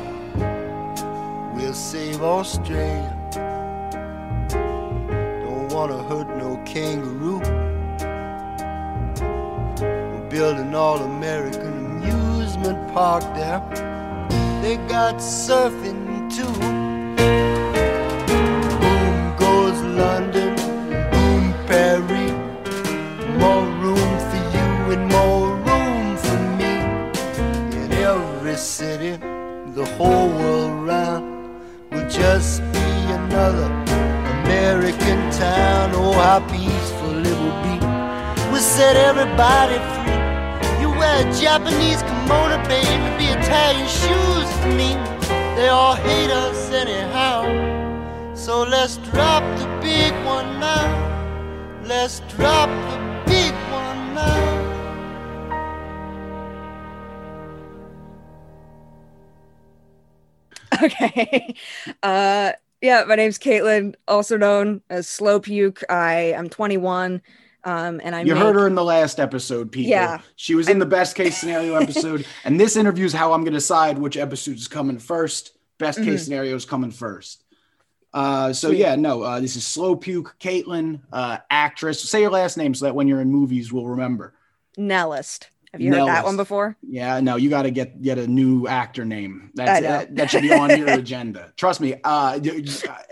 [1.55, 3.17] We'll save Australia.
[4.51, 7.41] Don't wanna hurt no kangaroo.
[9.81, 13.63] We're building all American amusement park there.
[14.61, 16.68] They got surfing too.
[35.39, 35.93] Town.
[35.95, 37.77] Oh, how peaceful it will be.
[38.51, 40.19] We'll set everybody free.
[40.83, 44.91] You wear a Japanese kimono, baby, be Italian shoes to me.
[45.57, 47.39] They all hate us anyhow.
[48.35, 50.87] So let's drop the big one now.
[51.85, 52.99] Let's drop the
[53.31, 54.49] big one now.
[60.83, 61.57] Okay.
[62.05, 65.83] Uh, yeah, my name's Caitlin, also known as Slow Puke.
[65.91, 67.21] I am 21,
[67.65, 69.91] um, and I you make- heard her in the last episode, people.
[69.91, 70.21] Yeah.
[70.37, 73.53] She was in the best case scenario episode, and this interview is how I'm going
[73.53, 75.57] to decide which episode is coming first.
[75.79, 76.25] Best case Mhm.
[76.25, 77.45] scenario is coming first.
[78.15, 78.79] Uh, so Sweet.
[78.79, 82.01] yeah, no, uh, this is Slow Puke, Caitlin, uh, actress.
[82.09, 84.35] Say your last name so that when you're in movies, we'll remember.
[84.79, 85.47] Nellist.
[85.79, 86.77] Have you heard that one before?
[86.83, 89.51] Yeah, no, you got to get get a new actor name.
[89.55, 91.53] That's that, that should be on your agenda.
[91.57, 91.95] Trust me.
[91.95, 92.39] Uh,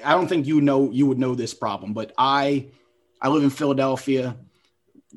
[0.05, 2.69] I don't think you know you would know this problem, but I
[3.23, 4.37] I live in Philadelphia.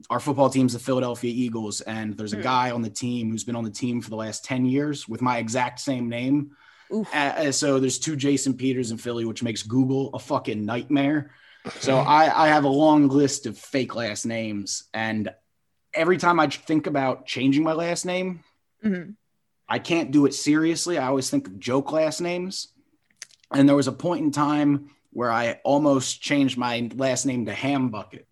[0.09, 2.43] Our football team's the Philadelphia Eagles, and there's a Hmm.
[2.43, 5.21] guy on the team who's been on the team for the last ten years with
[5.21, 6.51] my exact same name.
[7.13, 11.31] Uh, so there's two Jason Peters in Philly, which makes Google a fucking nightmare.
[11.79, 15.29] So I, I have a long list of fake last names, and
[15.93, 18.43] every time I think about changing my last name,
[18.83, 19.15] Mhm.
[19.67, 20.97] I can't do it seriously.
[20.97, 22.69] I always think of joke last names.
[23.51, 27.53] And there was a point in time where I almost changed my last name to
[27.53, 28.27] Ham Bucket,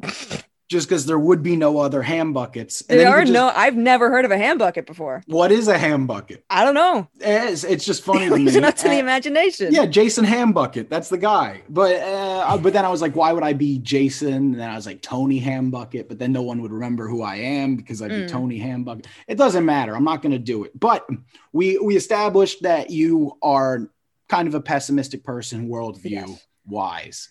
[0.69, 2.81] just because there would be no other ham buckets.
[2.89, 3.47] And there are just- no.
[3.55, 5.23] I've never heard of a ham bucket before.
[5.27, 6.43] What is a ham bucket?
[6.49, 7.07] I don't know.
[7.21, 8.43] It's, it's just funny to me.
[8.45, 9.73] Leave it up to the Uh, imagination.
[9.73, 10.89] yeah, Jason Hambucket.
[10.89, 11.61] That's the guy.
[11.69, 14.33] But uh, but then I was like, why would I be Jason?
[14.33, 16.07] And then I was like Tony Hambucket.
[16.09, 18.27] But then no one would remember who I am because I'd be Mm.
[18.27, 19.05] Tony Hambucket.
[19.27, 19.95] It doesn't matter.
[19.95, 20.77] I'm not going to do it.
[20.77, 21.07] But
[21.53, 23.89] we we established that you are
[24.27, 27.29] kind of a pessimistic person, worldview wise.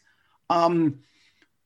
[0.49, 1.01] Um,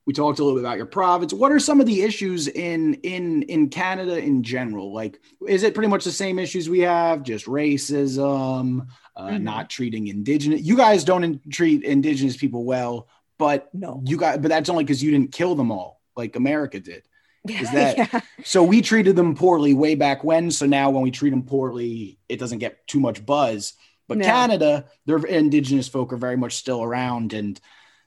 [0.06, 1.32] we talked a little bit about your province.
[1.32, 4.92] What are some of the issues in in in Canada in general?
[4.92, 7.22] Like, is it pretty much the same issues we have?
[7.22, 8.86] Just racism,
[9.16, 9.42] uh, Mhm.
[9.42, 10.62] not treating indigenous.
[10.62, 13.08] You guys don't in- treat indigenous people well,
[13.38, 14.02] but No.
[14.06, 14.42] you got.
[14.42, 17.02] But that's only because you didn't kill them all like America did.
[17.48, 18.20] Is that Yeah.
[18.44, 18.62] so?
[18.64, 20.50] We treated them poorly way back when.
[20.50, 23.74] So now when we treat them poorly, it doesn't get too much buzz.
[24.08, 24.24] But No.
[24.24, 27.58] Canada, their indigenous folk are very much still around, and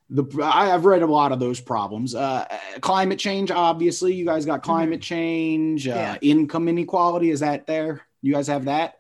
[0.09, 2.13] the I, I've read a lot of those problems.
[2.15, 2.45] Uh,
[2.81, 6.17] climate change, obviously, you guys got climate change, uh, Mm-hmm.
[6.21, 7.29] Income inequality.
[7.31, 8.01] Is that there?
[8.21, 8.95] You guys have that?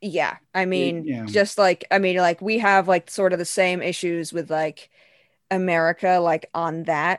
[0.00, 1.24] yeah i mean yeah.
[1.26, 4.90] just like i mean like we have like sort of the same issues with like
[5.50, 7.18] america like on that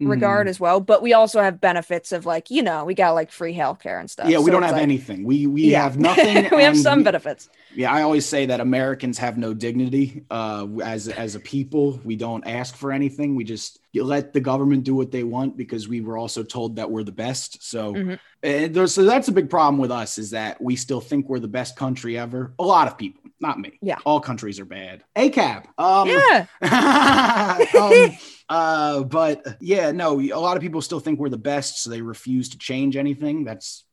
[0.00, 0.50] regard Mhm.
[0.50, 3.52] as well but we also have benefits of like you know we got like free
[3.54, 5.24] healthcare and stuff yeah, we So don't have like- anything.
[5.24, 5.82] We we Yeah.
[5.82, 6.48] have nothing.
[6.56, 10.66] we have some we- benefits Yeah, I always say that Americans have no dignity uh,
[10.82, 12.00] as as a people.
[12.04, 13.36] We don't ask for anything.
[13.36, 16.90] We just let the government do what they want because we were also told that
[16.90, 17.62] we're the best.
[17.62, 18.18] So, Mhm.
[18.42, 21.40] and there's, so that's a big problem with us is that we still think we're
[21.40, 22.54] the best country ever.
[22.58, 23.78] A lot of people, not me.
[23.82, 25.02] Yeah, all countries are bad.
[25.16, 25.64] ACAB.
[25.78, 26.46] Um, yeah
[27.80, 28.16] um,
[28.48, 32.02] uh, but yeah, no, a lot of people still think we're the best, so they
[32.02, 33.44] refuse to change anything.
[33.44, 33.84] That's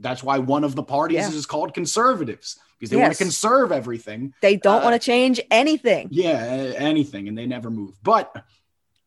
[0.00, 1.28] that's why one of the parties Yeah.
[1.30, 4.32] is called conservatives because they want to conserve everything.
[4.40, 8.02] they don't Uh, want to change anything Yeah, anything, and they never move.
[8.02, 8.44] But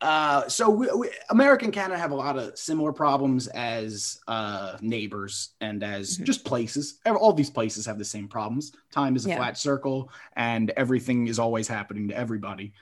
[0.02, 4.78] uh, so we, we, America and Canada have a lot of similar problems as uh,
[4.82, 6.26] neighbors and as Mm-hmm.
[6.26, 7.00] just places.
[7.06, 8.74] All these places have the same problems.
[8.92, 9.38] Time is a Yeah.
[9.38, 12.74] flat circle, and everything is always happening to everybody.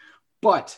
[0.41, 0.77] But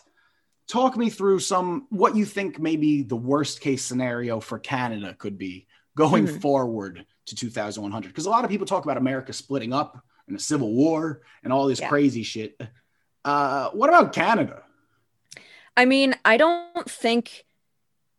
[0.67, 5.37] talk me through some what you think maybe the worst case scenario for Canada could
[5.37, 5.65] be
[5.95, 6.41] going Mhm.
[6.41, 10.39] forward to 2100 because a lot of people talk about America splitting up and a
[10.39, 11.89] civil war and all this Yeah.
[11.89, 12.59] crazy shit.
[13.25, 14.63] Uh, what about Canada?
[15.75, 17.45] I mean, I don't think.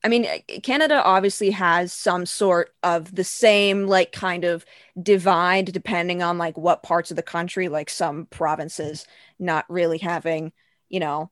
[0.03, 0.27] I mean,
[0.63, 4.67] Canada obviously has some sort of the same, like, kind of
[5.03, 9.07] divide depending on, like, what parts of the country, like, some provinces
[9.39, 10.53] not really having,
[10.91, 11.31] you know,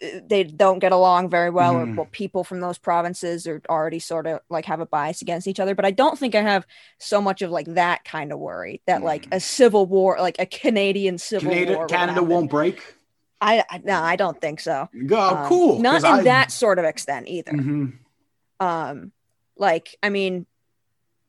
[0.00, 1.92] they don't get along very well, Mhm.
[1.92, 5.46] or well, people from those provinces are already sort of like have a bias against
[5.48, 5.74] each other.
[5.74, 6.66] But I don't think I have
[6.98, 10.46] so much of like that kind of worry that like a civil war, like a
[10.46, 12.80] Canadian civil Canada, war, Canada won't break.
[13.40, 14.88] I, I no, I don't think so.
[15.06, 15.78] Go Um, cool.
[15.80, 17.52] not in I- that sort of extent either.
[17.52, 17.98] Mhm.
[18.60, 19.12] Um,
[19.56, 20.46] like I mean,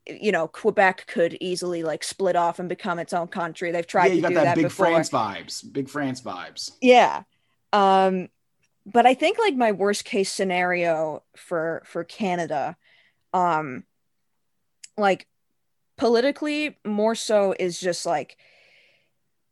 [0.07, 3.71] you know, Quebec could easily like split off and become its own country.
[3.71, 4.85] They've tried Yeah, you to got do that, that, big before.
[4.87, 5.73] France vibes.
[5.73, 6.71] Big France vibes.
[6.81, 7.23] Yeah.
[7.73, 8.29] Um,
[8.91, 12.75] but I think like my worst case scenario for for Canada,
[13.33, 13.83] um,
[14.97, 15.27] like
[15.97, 18.37] politically more so is just like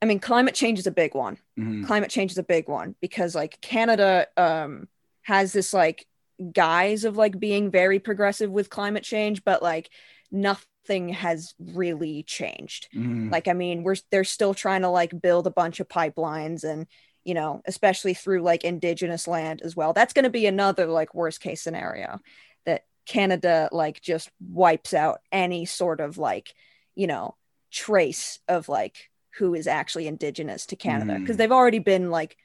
[0.01, 1.37] I mean, climate change is a big one.
[1.57, 1.85] Mhm.
[1.85, 4.87] Climate change is a big one because like Canada um
[5.23, 6.05] has this like
[6.53, 9.89] guise of like being very progressive with climate change, but like
[10.31, 12.89] nothing has really changed.
[12.95, 13.31] Mhm.
[13.31, 16.85] Like I mean, we're they're still trying to like build a bunch of pipelines and
[17.27, 19.91] you know, especially through like indigenous land as well.
[19.91, 22.19] That's going to be another like worst case scenario
[22.65, 26.53] that Canada like just wipes out any sort of like,
[26.95, 27.35] you know,
[27.69, 31.39] trace of like who is actually indigenous to Canada because Mhm.
[31.39, 32.37] they've already been like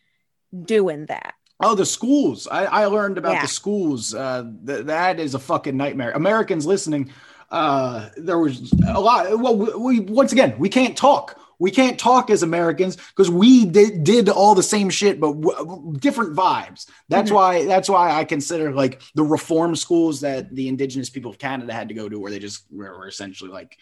[0.65, 1.35] doing that.
[1.61, 2.49] Oh, the schools.
[2.51, 3.43] I, I learned about Yeah.
[3.43, 4.15] the schools.
[4.17, 6.11] Uh, th- that is a fucking nightmare.
[6.11, 7.11] Americans listening,
[7.53, 9.39] uh, there was a lot.
[9.39, 11.39] Well, we, we once again, we can't talk.
[11.63, 15.95] We can't talk as Americans because we did, did all the same shit, but w-
[15.99, 16.87] different vibes.
[17.09, 17.35] That's Mhm.
[17.35, 17.65] why.
[17.67, 21.89] That's why I consider like the reform schools that the Indigenous people of Canada had
[21.89, 23.79] to go to, where they just were, were essentially like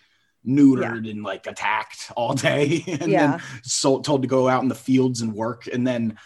[0.46, 3.26] neutered and like attacked all day, and Yeah.
[3.38, 6.18] then so, told to go out in the fields and work, and then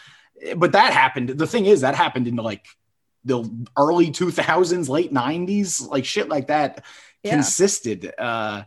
[0.56, 1.28] but that happened.
[1.30, 2.66] The thing is, that happened in like
[3.24, 6.84] the early 2000s, late 90s, like shit like that
[7.22, 7.34] Yeah.
[7.34, 8.64] consisted uh,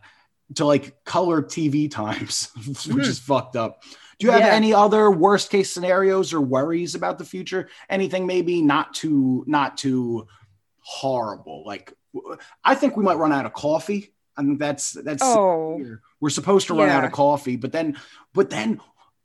[0.54, 3.32] to like color TV times, which is hmm.
[3.32, 3.82] fucked up.
[4.18, 4.48] Do you have Yeah.
[4.48, 7.68] any other worst case scenarios or worries about the future?
[7.88, 10.26] Anything maybe not too not too
[10.80, 11.64] horrible?
[11.64, 11.92] Like
[12.64, 14.12] I think we might run out of coffee.
[14.36, 15.80] I think that's that's Oh.
[16.20, 17.96] we're supposed to run out of coffee, but then
[18.32, 18.80] but then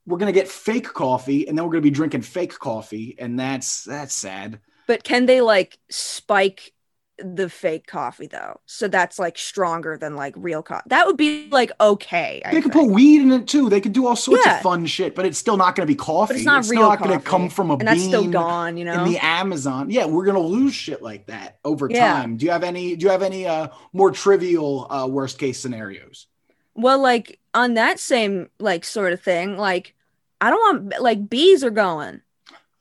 [0.05, 3.83] we're gonna get fake coffee, and then we're gonna be drinking fake coffee, and that's
[3.83, 4.59] that's sad.
[4.85, 6.73] But can they like spike
[7.19, 8.59] the fake coffee though?
[8.65, 10.83] So that's like stronger than like real coffee.
[10.87, 12.41] That would be like okay.
[12.45, 13.69] I they could put weed in it too.
[13.69, 14.57] They could do all sorts Yeah.
[14.57, 16.33] of fun shit, but it's still not gonna be coffee.
[16.33, 19.03] but it's not real not gonna come from a and that's still gone, you know.
[19.05, 19.89] in the Amazon.
[19.89, 22.13] Yeah, we're gonna lose shit like that over Yeah.
[22.13, 22.37] time.
[22.37, 22.95] Do you have any?
[22.95, 26.27] Do you have any uh, more trivial uh, worst case scenarios?
[26.75, 29.93] Well, like on that same like sort of thing, like
[30.41, 32.21] I don't want like bees are going.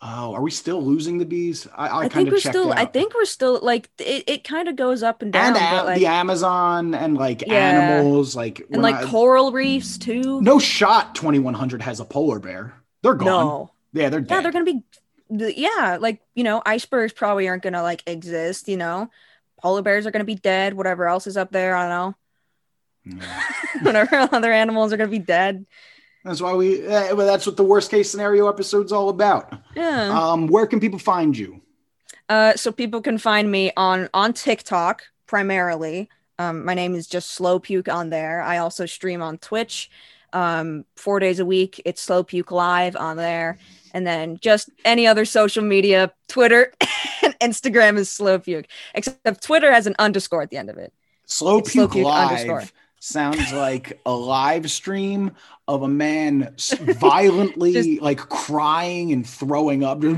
[0.05, 1.69] Oh, are we still losing the bees?
[1.77, 2.73] I, I, I, think we're still.
[2.73, 2.79] out.
[2.79, 4.25] I think we're still like it.
[4.27, 7.55] It kind of goes up and down, and a- like the Amazon and like Yeah.
[7.55, 10.41] animals, like and like not- coral reefs too.
[10.43, 11.15] no shot.
[11.15, 12.75] Twenty one hundred has a polar bear.
[13.03, 13.27] They're gone.
[13.27, 13.71] No.
[13.93, 14.35] Yeah, they're dead.
[14.35, 14.83] Yeah, they're gonna be.
[15.31, 18.67] Yeah, like you know, icebergs probably aren't gonna like exist.
[18.69, 19.09] You know,
[19.61, 20.75] polar bears are gonna be dead.
[20.75, 23.27] Whatever else is up there, I don't know.
[23.83, 25.65] Whatever other animals are gonna be dead.
[26.25, 26.87] That's why we.
[26.87, 29.53] Uh, well, that's what the worst case scenario episode's all about.
[29.75, 30.11] Yeah.
[30.17, 31.61] Um, where can people find you?
[32.29, 36.09] Uh, so people can find me on on TikTok primarily.
[36.39, 38.41] Um, my name is just Slow Puke on there.
[38.43, 39.91] I also stream on Twitch,
[40.33, 41.81] um, four days a week.
[41.85, 43.59] It's Slow Puke Live on there,
[43.93, 46.73] and then just any other social media, Twitter
[47.23, 48.67] and Instagram is Slow Puke.
[48.95, 50.93] Except Twitter has an underscore at the end of it.
[51.27, 52.65] Slow It's Slow Puke Puke Live underscore.
[53.01, 55.33] sounds like a live stream
[55.73, 60.01] of a man s- violently like crying and throwing up.
[60.01, 60.09] But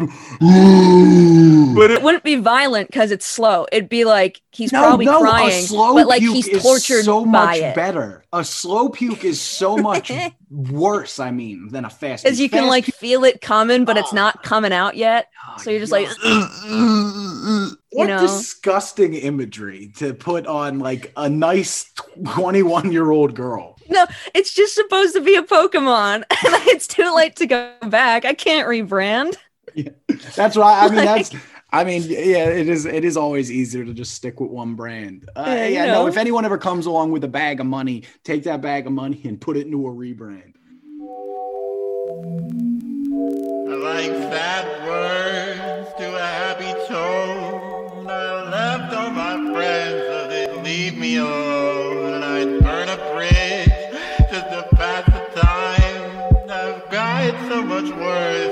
[1.90, 3.66] it wouldn't be violent because it's slow.
[3.72, 7.24] It'd be like he's probably a crying, slow but like puke he's is tortured so
[7.24, 7.74] by much it.
[7.74, 8.24] better.
[8.32, 10.10] A slow puke is so much
[10.50, 11.18] worse.
[11.18, 12.24] I mean, than a fast.
[12.24, 14.16] Because you can like puke- feel it coming, but it's ah.
[14.16, 15.28] not coming out yet.
[15.48, 18.20] Oh, So you're just like, you know.
[18.20, 21.90] disgusting imagery to put on like a nice
[22.26, 23.73] 21 year old girl.
[23.88, 28.24] no, it's just supposed to be a Pokemon, it's too late to go back.
[28.24, 29.36] I can't rebrand.
[30.36, 31.34] That's why I mean that's
[31.72, 35.28] I mean yeah it is it is always easier to just stick with one brand.
[35.34, 38.44] Uh, Yeah, yeah, no if anyone ever comes along with a bag of money, take
[38.44, 40.54] that bag of money and put it into a rebrand.
[43.66, 48.06] I like sad words to a happy tone.
[48.08, 51.73] I left all my friends so they'd leave me alone.
[57.84, 58.43] Much worse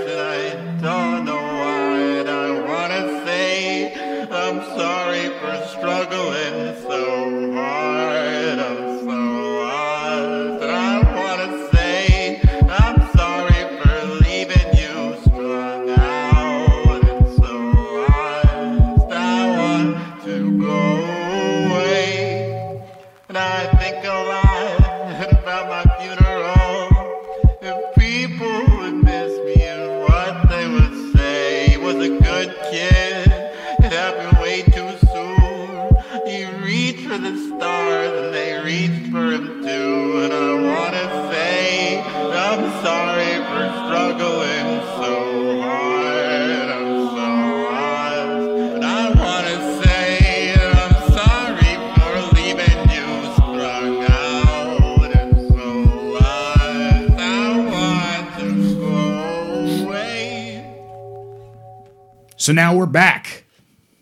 [62.42, 63.44] So now we're back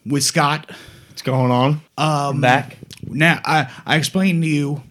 [0.06, 0.70] with Scott.
[1.10, 1.82] What's going on?
[1.98, 2.78] Um, back.
[3.02, 4.82] Now I I explained to you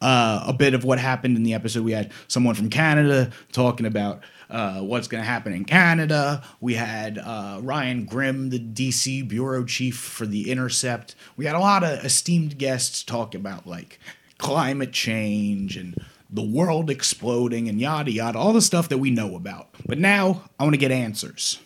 [0.00, 1.82] uh, a bit of what happened in the episode.
[1.82, 6.44] We had someone from Canada talking about uh, what's going to happen in Canada.
[6.60, 11.16] We had uh, Ryan Grimm, the DC bureau chief for the Intercept.
[11.36, 13.98] We had a lot of esteemed guests talk about like
[14.38, 15.96] climate change and
[16.30, 19.70] the world exploding and yada yada, all the stuff that we know about.
[19.86, 21.58] But now I want to get answers.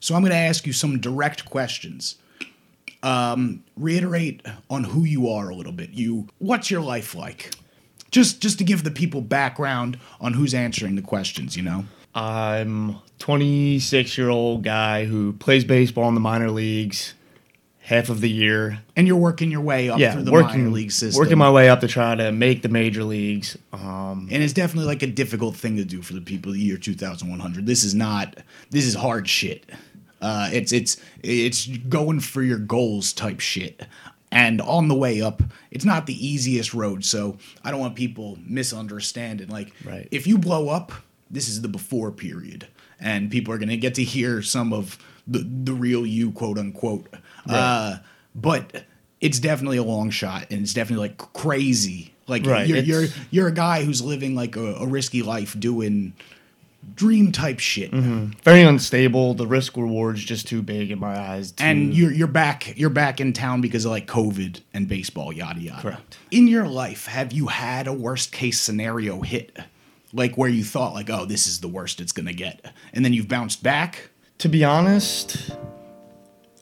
[0.00, 2.16] So I'm going to ask you some direct questions.
[3.02, 5.90] Um, reiterate on who you are a little bit.
[5.90, 7.50] You, what's your life like?
[8.10, 11.56] Just, just to give the people background on who's answering the questions.
[11.56, 11.84] You know.
[12.14, 17.14] I'm 26 year old guy who plays baseball in the minor leagues
[17.86, 18.80] half of the year.
[18.96, 21.20] And you're working your way up yeah, through the working, minor league system.
[21.20, 23.56] Working my way up to try to make the major leagues.
[23.72, 26.62] Um, and it's definitely like a difficult thing to do for the people of the
[26.62, 27.64] year 2100.
[27.64, 28.38] This is not.
[28.70, 29.70] This is hard shit.
[30.20, 33.86] Uh, it's it's it's going for your goals type shit.
[34.32, 37.04] And on the way up, it's not the easiest road.
[37.04, 39.48] So I don't want people misunderstanding.
[39.48, 40.08] Like, Right.
[40.10, 40.92] if you blow up,
[41.30, 42.66] this is the before period,
[42.98, 47.06] and people are gonna get to hear some of the the real you, quote unquote.
[47.48, 47.96] Uh,
[48.34, 48.84] but
[49.20, 52.12] it's definitely a long shot, and it's definitely like crazy.
[52.28, 56.12] Like Right, you're, you're you're a guy who's living like a, a risky life, doing
[56.94, 57.90] dream type shit.
[57.92, 58.34] mhm.
[58.42, 59.34] Very unstable.
[59.34, 61.52] The risk reward's just too big in my eyes.
[61.52, 65.32] To, and you're you're back you're back in town because of like COVID and baseball,
[65.32, 65.82] yada yada.
[65.82, 66.18] Correct.
[66.30, 69.56] In your life, have you had a worst case scenario hit,
[70.12, 73.12] like where you thought like, oh, this is the worst it's gonna get, and then
[73.12, 74.10] you've bounced back?
[74.38, 75.52] To be honest,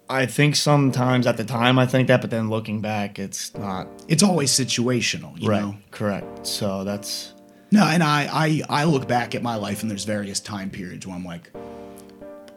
[0.09, 3.89] I think sometimes at the time I think that, but then looking back, it's not.
[4.07, 5.63] It's always situational, you right.
[5.63, 5.77] know.
[5.91, 6.47] Correct.
[6.47, 7.33] So that's
[7.71, 11.07] No, and I, I I look back at my life and there's various time periods
[11.07, 11.51] where I'm like,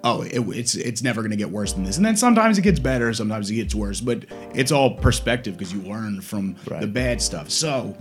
[0.03, 2.79] oh, it, it's it's never gonna get worse than this, and then sometimes it gets
[2.79, 7.21] better, sometimes it gets worse, but it's all perspective because you learn from the bad
[7.21, 7.49] stuff.
[7.49, 7.97] So,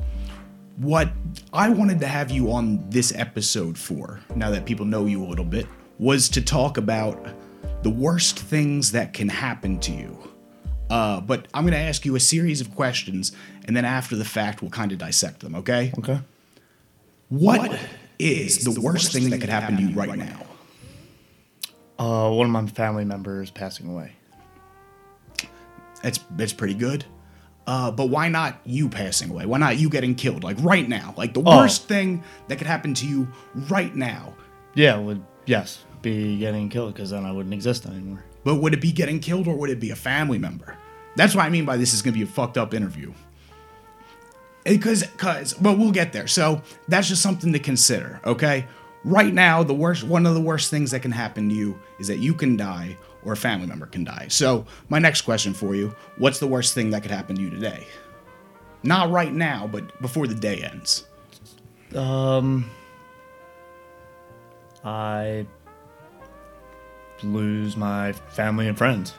[0.79, 1.11] what
[1.53, 5.27] I wanted to have you on this episode for, now that people know you a
[5.27, 5.67] little bit,
[5.99, 7.25] was to talk about
[7.87, 10.19] the worst things that can happen to you.
[10.91, 13.31] Uh, but I'm gonna ask you a series of questions,
[13.65, 15.55] and then after the fact, we'll kind of dissect them.
[15.55, 15.93] Okay?
[16.01, 16.19] Okay.
[17.29, 17.79] What
[18.19, 20.43] is the worst thing that could happen to you right now?
[22.01, 24.15] uh, one of my family members passing away.
[26.03, 27.05] That's that's pretty good.
[27.69, 29.47] Uh, but why not you passing away?
[29.47, 30.43] Why not you getting killed?
[30.43, 31.57] Like right now, like the Oh.
[31.59, 33.29] worst thing that could happen to you
[33.71, 34.35] right now.
[34.75, 38.23] Yeah, would yes be getting killed because then I wouldn't exist anymore.
[38.45, 40.77] But would it be getting killed or would it be a family member?
[41.17, 43.13] That's what I mean by this is gonna be a fucked up interview.
[44.65, 46.27] Because, cause, but we'll get there.
[46.27, 48.21] So that's just something to consider.
[48.25, 48.67] Okay.
[49.05, 52.09] Right now, the worst, one of the worst things that can happen to you is
[52.09, 54.27] that you can die or a family member can die.
[54.29, 57.51] So my next question for you: What's the worst thing that could happen to you
[57.51, 57.87] today?
[58.83, 61.05] Not right now, but before the day ends.
[61.95, 62.69] Um,
[64.85, 65.47] I
[67.23, 69.15] lose my family and friends.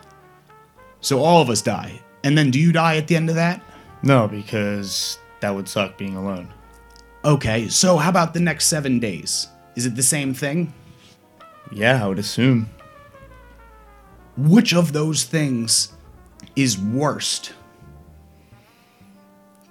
[1.02, 3.62] So all of us die, and then do you die at the end of that?
[4.04, 6.54] No, because that would suck being alone.
[7.26, 7.68] Okay.
[7.68, 9.48] So how about the next seven days?
[9.76, 10.74] Is it the same thing?
[11.72, 12.70] Yeah, I would assume.
[14.38, 15.94] Which of those things
[16.56, 17.54] is worst?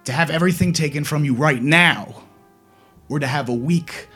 [0.04, 2.22] To have everything taken from you right now,
[3.08, 4.08] or to have a week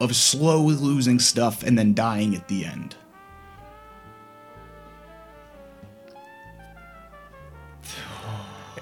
[0.00, 2.96] of slowly losing stuff and then dying at the end?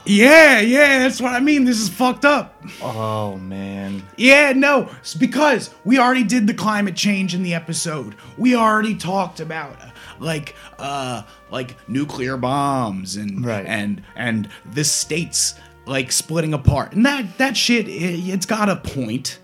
[0.07, 1.65] Yeah, yeah, that's what I mean.
[1.65, 2.63] This is fucked up.
[2.81, 4.05] Oh man.
[4.17, 8.15] Yeah, no, it's because we already did the climate change in the episode.
[8.39, 9.77] We already talked about
[10.19, 15.55] like uh like nuclear bombs and and and the states
[15.87, 16.93] like splitting apart.
[16.93, 19.41] And that that shit it, it's got a point.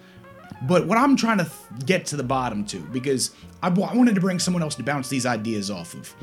[0.63, 3.33] But what I'm trying to th- get to the bottom to because
[3.65, 6.15] I, I wanted to bring someone else to bounce these ideas off of.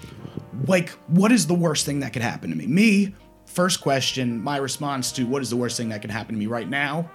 [0.65, 2.67] Like what is the worst thing that could happen to me?
[2.67, 3.15] Me,
[3.49, 6.45] first question, my response to what is the worst thing that could happen to me
[6.45, 7.09] right now?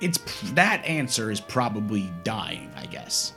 [0.00, 0.18] it's
[0.52, 3.32] that answer is probably dying, I guess.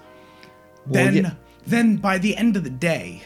[0.85, 1.31] Well, then, yeah.
[1.65, 3.23] then by the end of the day,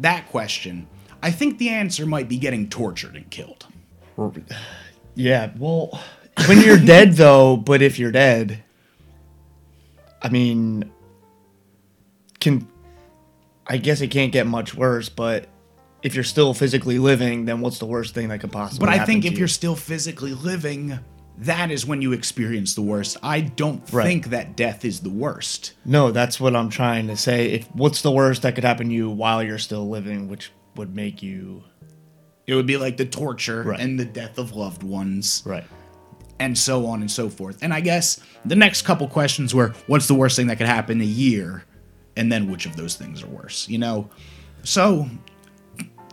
[0.00, 0.86] that question,
[1.22, 3.66] I think the answer might be getting tortured and killed.
[5.16, 6.00] Yeah, well,
[6.46, 8.62] when you're dead though, but if you're dead,
[10.22, 10.90] I mean,
[12.38, 12.66] can
[13.66, 15.48] I guess it can't get much worse, but
[16.02, 19.04] if you're still physically living, then what's the worst thing that could possibly But I
[19.04, 19.38] think if you?
[19.40, 20.98] you're still physically living,
[21.38, 23.16] that is when you experience the worst.
[23.22, 24.04] I don't Right.
[24.06, 25.72] think that death is the worst.
[25.84, 27.52] No, that's what I'm trying to say.
[27.52, 30.94] If what's the worst that could happen to you while you're still living, which would
[30.94, 31.64] make you
[32.46, 33.78] It would be like the torture Right.
[33.78, 35.42] and the death of loved ones.
[35.46, 35.62] Right.
[36.40, 37.58] And so on and so forth.
[37.62, 41.00] And I guess the next couple questions were what's the worst thing that could happen
[41.00, 41.64] a year?
[42.16, 44.10] And then which of those things are worse, you know?
[44.64, 45.08] So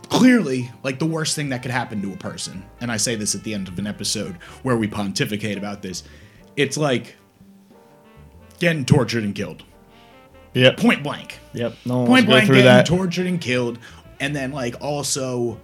[0.10, 3.36] clearly, like the worst thing that could happen to a person, and I say this
[3.36, 6.04] at the end of an episode where we pontificate about this,
[6.56, 7.16] it's like
[8.60, 9.64] getting tortured and killed.
[10.54, 11.40] yeah Point blank.
[11.54, 11.76] Yep.
[11.86, 12.86] No Point blank getting that.
[12.86, 13.80] tortured and killed,
[14.20, 15.60] and then like also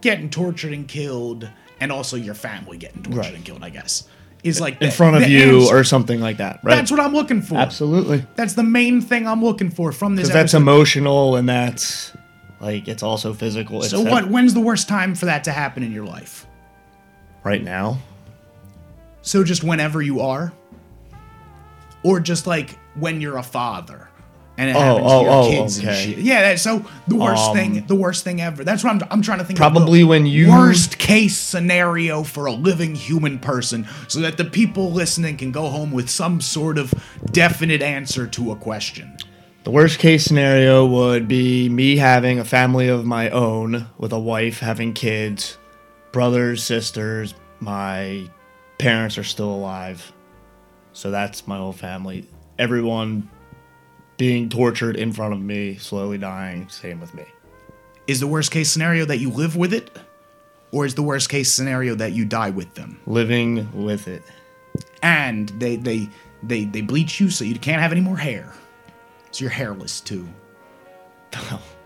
[0.00, 1.48] getting tortured and killed,
[1.80, 3.34] and also your family getting tortured Right.
[3.34, 3.62] and killed.
[3.62, 4.08] I guess
[4.42, 5.76] is like in the- front of you answer.
[5.76, 6.76] or something like that, right?
[6.76, 7.56] That's what I'm looking for.
[7.56, 8.24] Absolutely.
[8.36, 10.28] That's the main thing I'm looking for from this.
[10.28, 12.12] Because that's emotional and that's
[12.60, 13.82] like it's also physical.
[13.82, 14.28] It's So what?
[14.28, 16.46] When's the worst time for that to happen in your life?
[17.44, 17.98] Right now.
[19.22, 20.52] So just whenever you are,
[22.02, 24.08] or just like when you're a father
[24.58, 26.18] and it Oh, happens oh, to your oh, kids and shit.
[26.18, 26.42] Yeah.
[26.42, 28.64] That, so the worst Um, thing, the worst thing ever.
[28.64, 29.08] That's what I'm.
[29.10, 29.58] I'm trying to think.
[29.58, 34.92] Probably when you- worst case scenario for a living human person, so that the people
[34.92, 36.94] listening can go home with some sort of
[37.32, 39.16] definite answer to a question.
[39.66, 44.18] The worst case scenario would be me having a family of my own with a
[44.20, 45.58] wife, having kids,
[46.12, 47.34] brothers, sisters.
[47.58, 48.30] My
[48.78, 50.12] parents are still alive.
[50.92, 52.28] So that's my whole family.
[52.60, 53.28] Everyone
[54.18, 56.68] being tortured in front of me, slowly dying.
[56.68, 57.24] Same with me.
[58.06, 59.90] Is the worst case scenario that you live with it,
[60.70, 63.00] or is the worst case scenario that you die with them?
[63.04, 64.22] Living with it.
[65.02, 66.08] and they they
[66.44, 68.54] they they bleach you so you can't have any more hair.
[69.36, 70.26] So you're hairless too.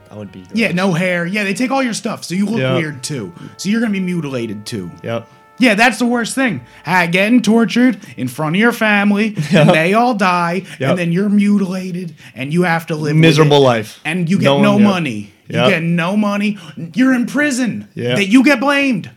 [0.08, 0.44] That would be.
[0.52, 1.24] Yeah, no hair.
[1.24, 2.76] Yeah, they take all your stuff, so you look Yep.
[2.78, 3.32] weird too.
[3.58, 4.90] So you're gonna be mutilated too.
[5.04, 5.28] Yep.
[5.60, 6.62] Yeah, that's the worst thing.
[6.84, 10.90] Ah, getting tortured in front of your family, and they all die, Yep.
[10.90, 14.00] and then you're mutilated, and you have to live Miserable life.
[14.04, 14.90] and you get No no, one- yep.
[14.90, 15.32] money.
[15.48, 15.68] You Yep.
[15.70, 16.58] get no money.
[16.94, 17.86] You're in prison.
[17.94, 18.16] Yeah.
[18.16, 19.10] That you get blamed.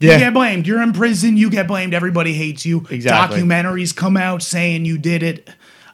[0.00, 0.12] Yeah.
[0.14, 0.66] You get blamed.
[0.66, 1.38] You're in prison.
[1.38, 1.94] You get blamed.
[1.94, 2.86] Everybody hates you.
[2.90, 3.40] Exactly.
[3.40, 5.48] Documentaries come out saying you did it.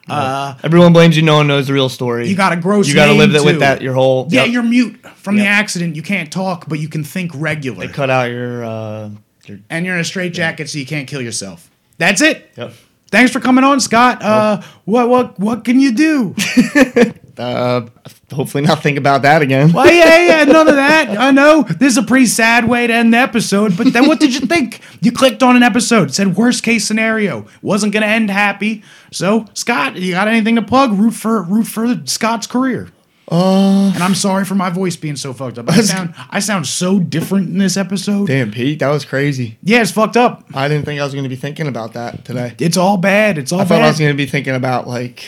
[0.09, 1.23] Uh, Everyone blames you.
[1.23, 2.27] No one knows the real story.
[2.27, 2.87] you got a gross.
[2.87, 3.45] You got to live too.
[3.45, 4.27] with that your whole.
[4.29, 4.53] Yeah, yep.
[4.53, 5.95] you're mute from the accident.
[5.95, 7.87] You can't talk, but you can think regular.
[7.87, 8.63] They cut out your.
[8.65, 9.09] uh
[9.45, 11.69] your and you're in a straight jacket, so you can't kill yourself.
[11.97, 12.49] That's it.
[12.57, 12.73] Yep.
[13.11, 14.23] Thanks for coming on, Scott.
[14.23, 16.35] Uh, what what what can you do?
[17.41, 17.87] uh,
[18.31, 19.71] hopefully not think about that again.
[19.73, 21.17] well, yeah, yeah, none of that.
[21.17, 24.19] I know this is a pretty sad way to end the episode, but then what
[24.19, 24.81] did you think?
[25.01, 28.83] You clicked on an episode, said worst case scenario, wasn't gonna end happy.
[29.11, 30.93] So, Scott, you got anything to plug?
[30.93, 32.89] Root for root for Scott's career.
[33.29, 35.69] Uh, And I'm sorry for my voice being so fucked up.
[35.69, 38.27] I sound I sound so different in this episode.
[38.27, 39.57] damn, Pete, that was crazy.
[39.63, 40.43] Yeah, it's fucked up.
[40.53, 42.55] I didn't think I was going to be thinking about that today.
[42.59, 43.37] It's all bad.
[43.37, 43.81] It's all I thought.
[43.81, 45.23] I was going to be thinking about like,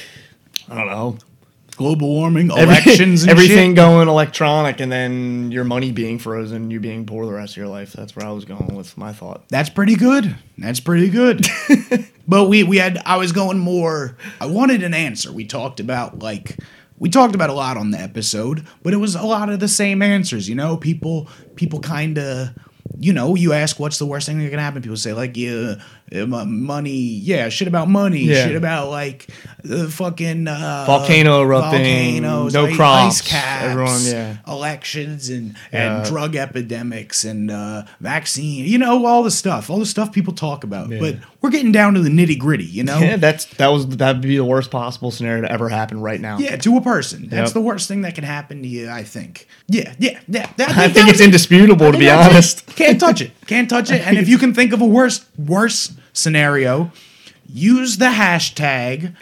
[0.70, 1.18] I don't know,
[1.84, 3.76] global warming, every- elections, and everything shit.
[3.76, 7.68] going electronic, and then your money being frozen, you being poor the rest of your
[7.68, 7.92] life.
[7.92, 9.44] That's where I was going with my thought.
[9.50, 10.34] That's pretty good.
[10.58, 11.46] That's pretty good.
[12.28, 15.32] but we we had I was going more I wanted an answer.
[15.34, 16.58] We talked about like
[17.00, 19.68] we talked about a lot on the episode, but it was a lot of the
[19.68, 20.78] same answers, you know?
[20.78, 22.50] People people kind of
[23.00, 24.82] you know, you ask what's the worst thing that can happen.
[24.82, 25.76] People say like, yeah,
[26.12, 26.92] money.
[26.92, 28.20] Yeah, shit about money.
[28.24, 28.46] Yeah.
[28.48, 29.28] Shit about like
[29.64, 34.38] the fucking uh, Volcano erupting, volcanoes, no i- crops, ice caps, everyone, yeah.
[34.48, 35.98] elections, and Yeah.
[36.00, 38.66] and drug epidemics and uh, vaccine.
[38.66, 40.90] You know, all the stuff, all the stuff people talk about.
[40.90, 41.00] Yeah.
[41.00, 42.66] But we're getting down to the nitty gritty.
[42.66, 43.00] You know.
[43.00, 46.38] Yeah, that's that was that'd be the worst possible scenario to ever happen right now.
[46.38, 47.28] Yeah, to a person.
[47.30, 47.54] That's Yep.
[47.54, 49.48] the worst thing that can happen to you, I think.
[49.68, 50.50] Yeah, yeah, yeah.
[50.58, 52.12] That- I that think it's indisputable to be it.
[52.12, 52.66] honest.
[52.76, 53.32] Can't touch it.
[53.48, 54.06] Can't touch it.
[54.06, 56.92] And if you can think of a worse worse scenario,
[57.48, 59.16] use the hashtag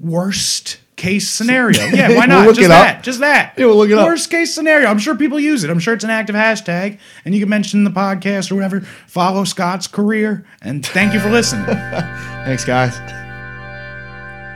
[0.00, 1.78] worst case scenario.
[1.98, 2.46] Yeah, why We'll not?
[2.48, 2.70] Just it up.
[2.70, 3.02] that.
[3.04, 3.54] Just that.
[3.56, 4.06] Yeah, we'll look it up.
[4.06, 4.88] Worst case scenario.
[4.88, 5.70] I'm sure people use it.
[5.70, 6.98] I'm sure it's an active hashtag.
[7.24, 8.80] And you can mention the podcast or whatever.
[9.06, 10.44] Follow Scott's career.
[10.60, 11.64] And thank you for listening.
[11.66, 12.96] Thanks, guys.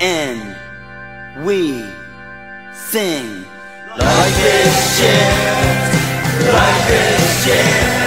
[0.00, 0.56] And
[1.46, 1.84] we
[2.74, 3.44] sing.
[3.96, 6.52] Life is shit.
[6.52, 8.02] Life is shit.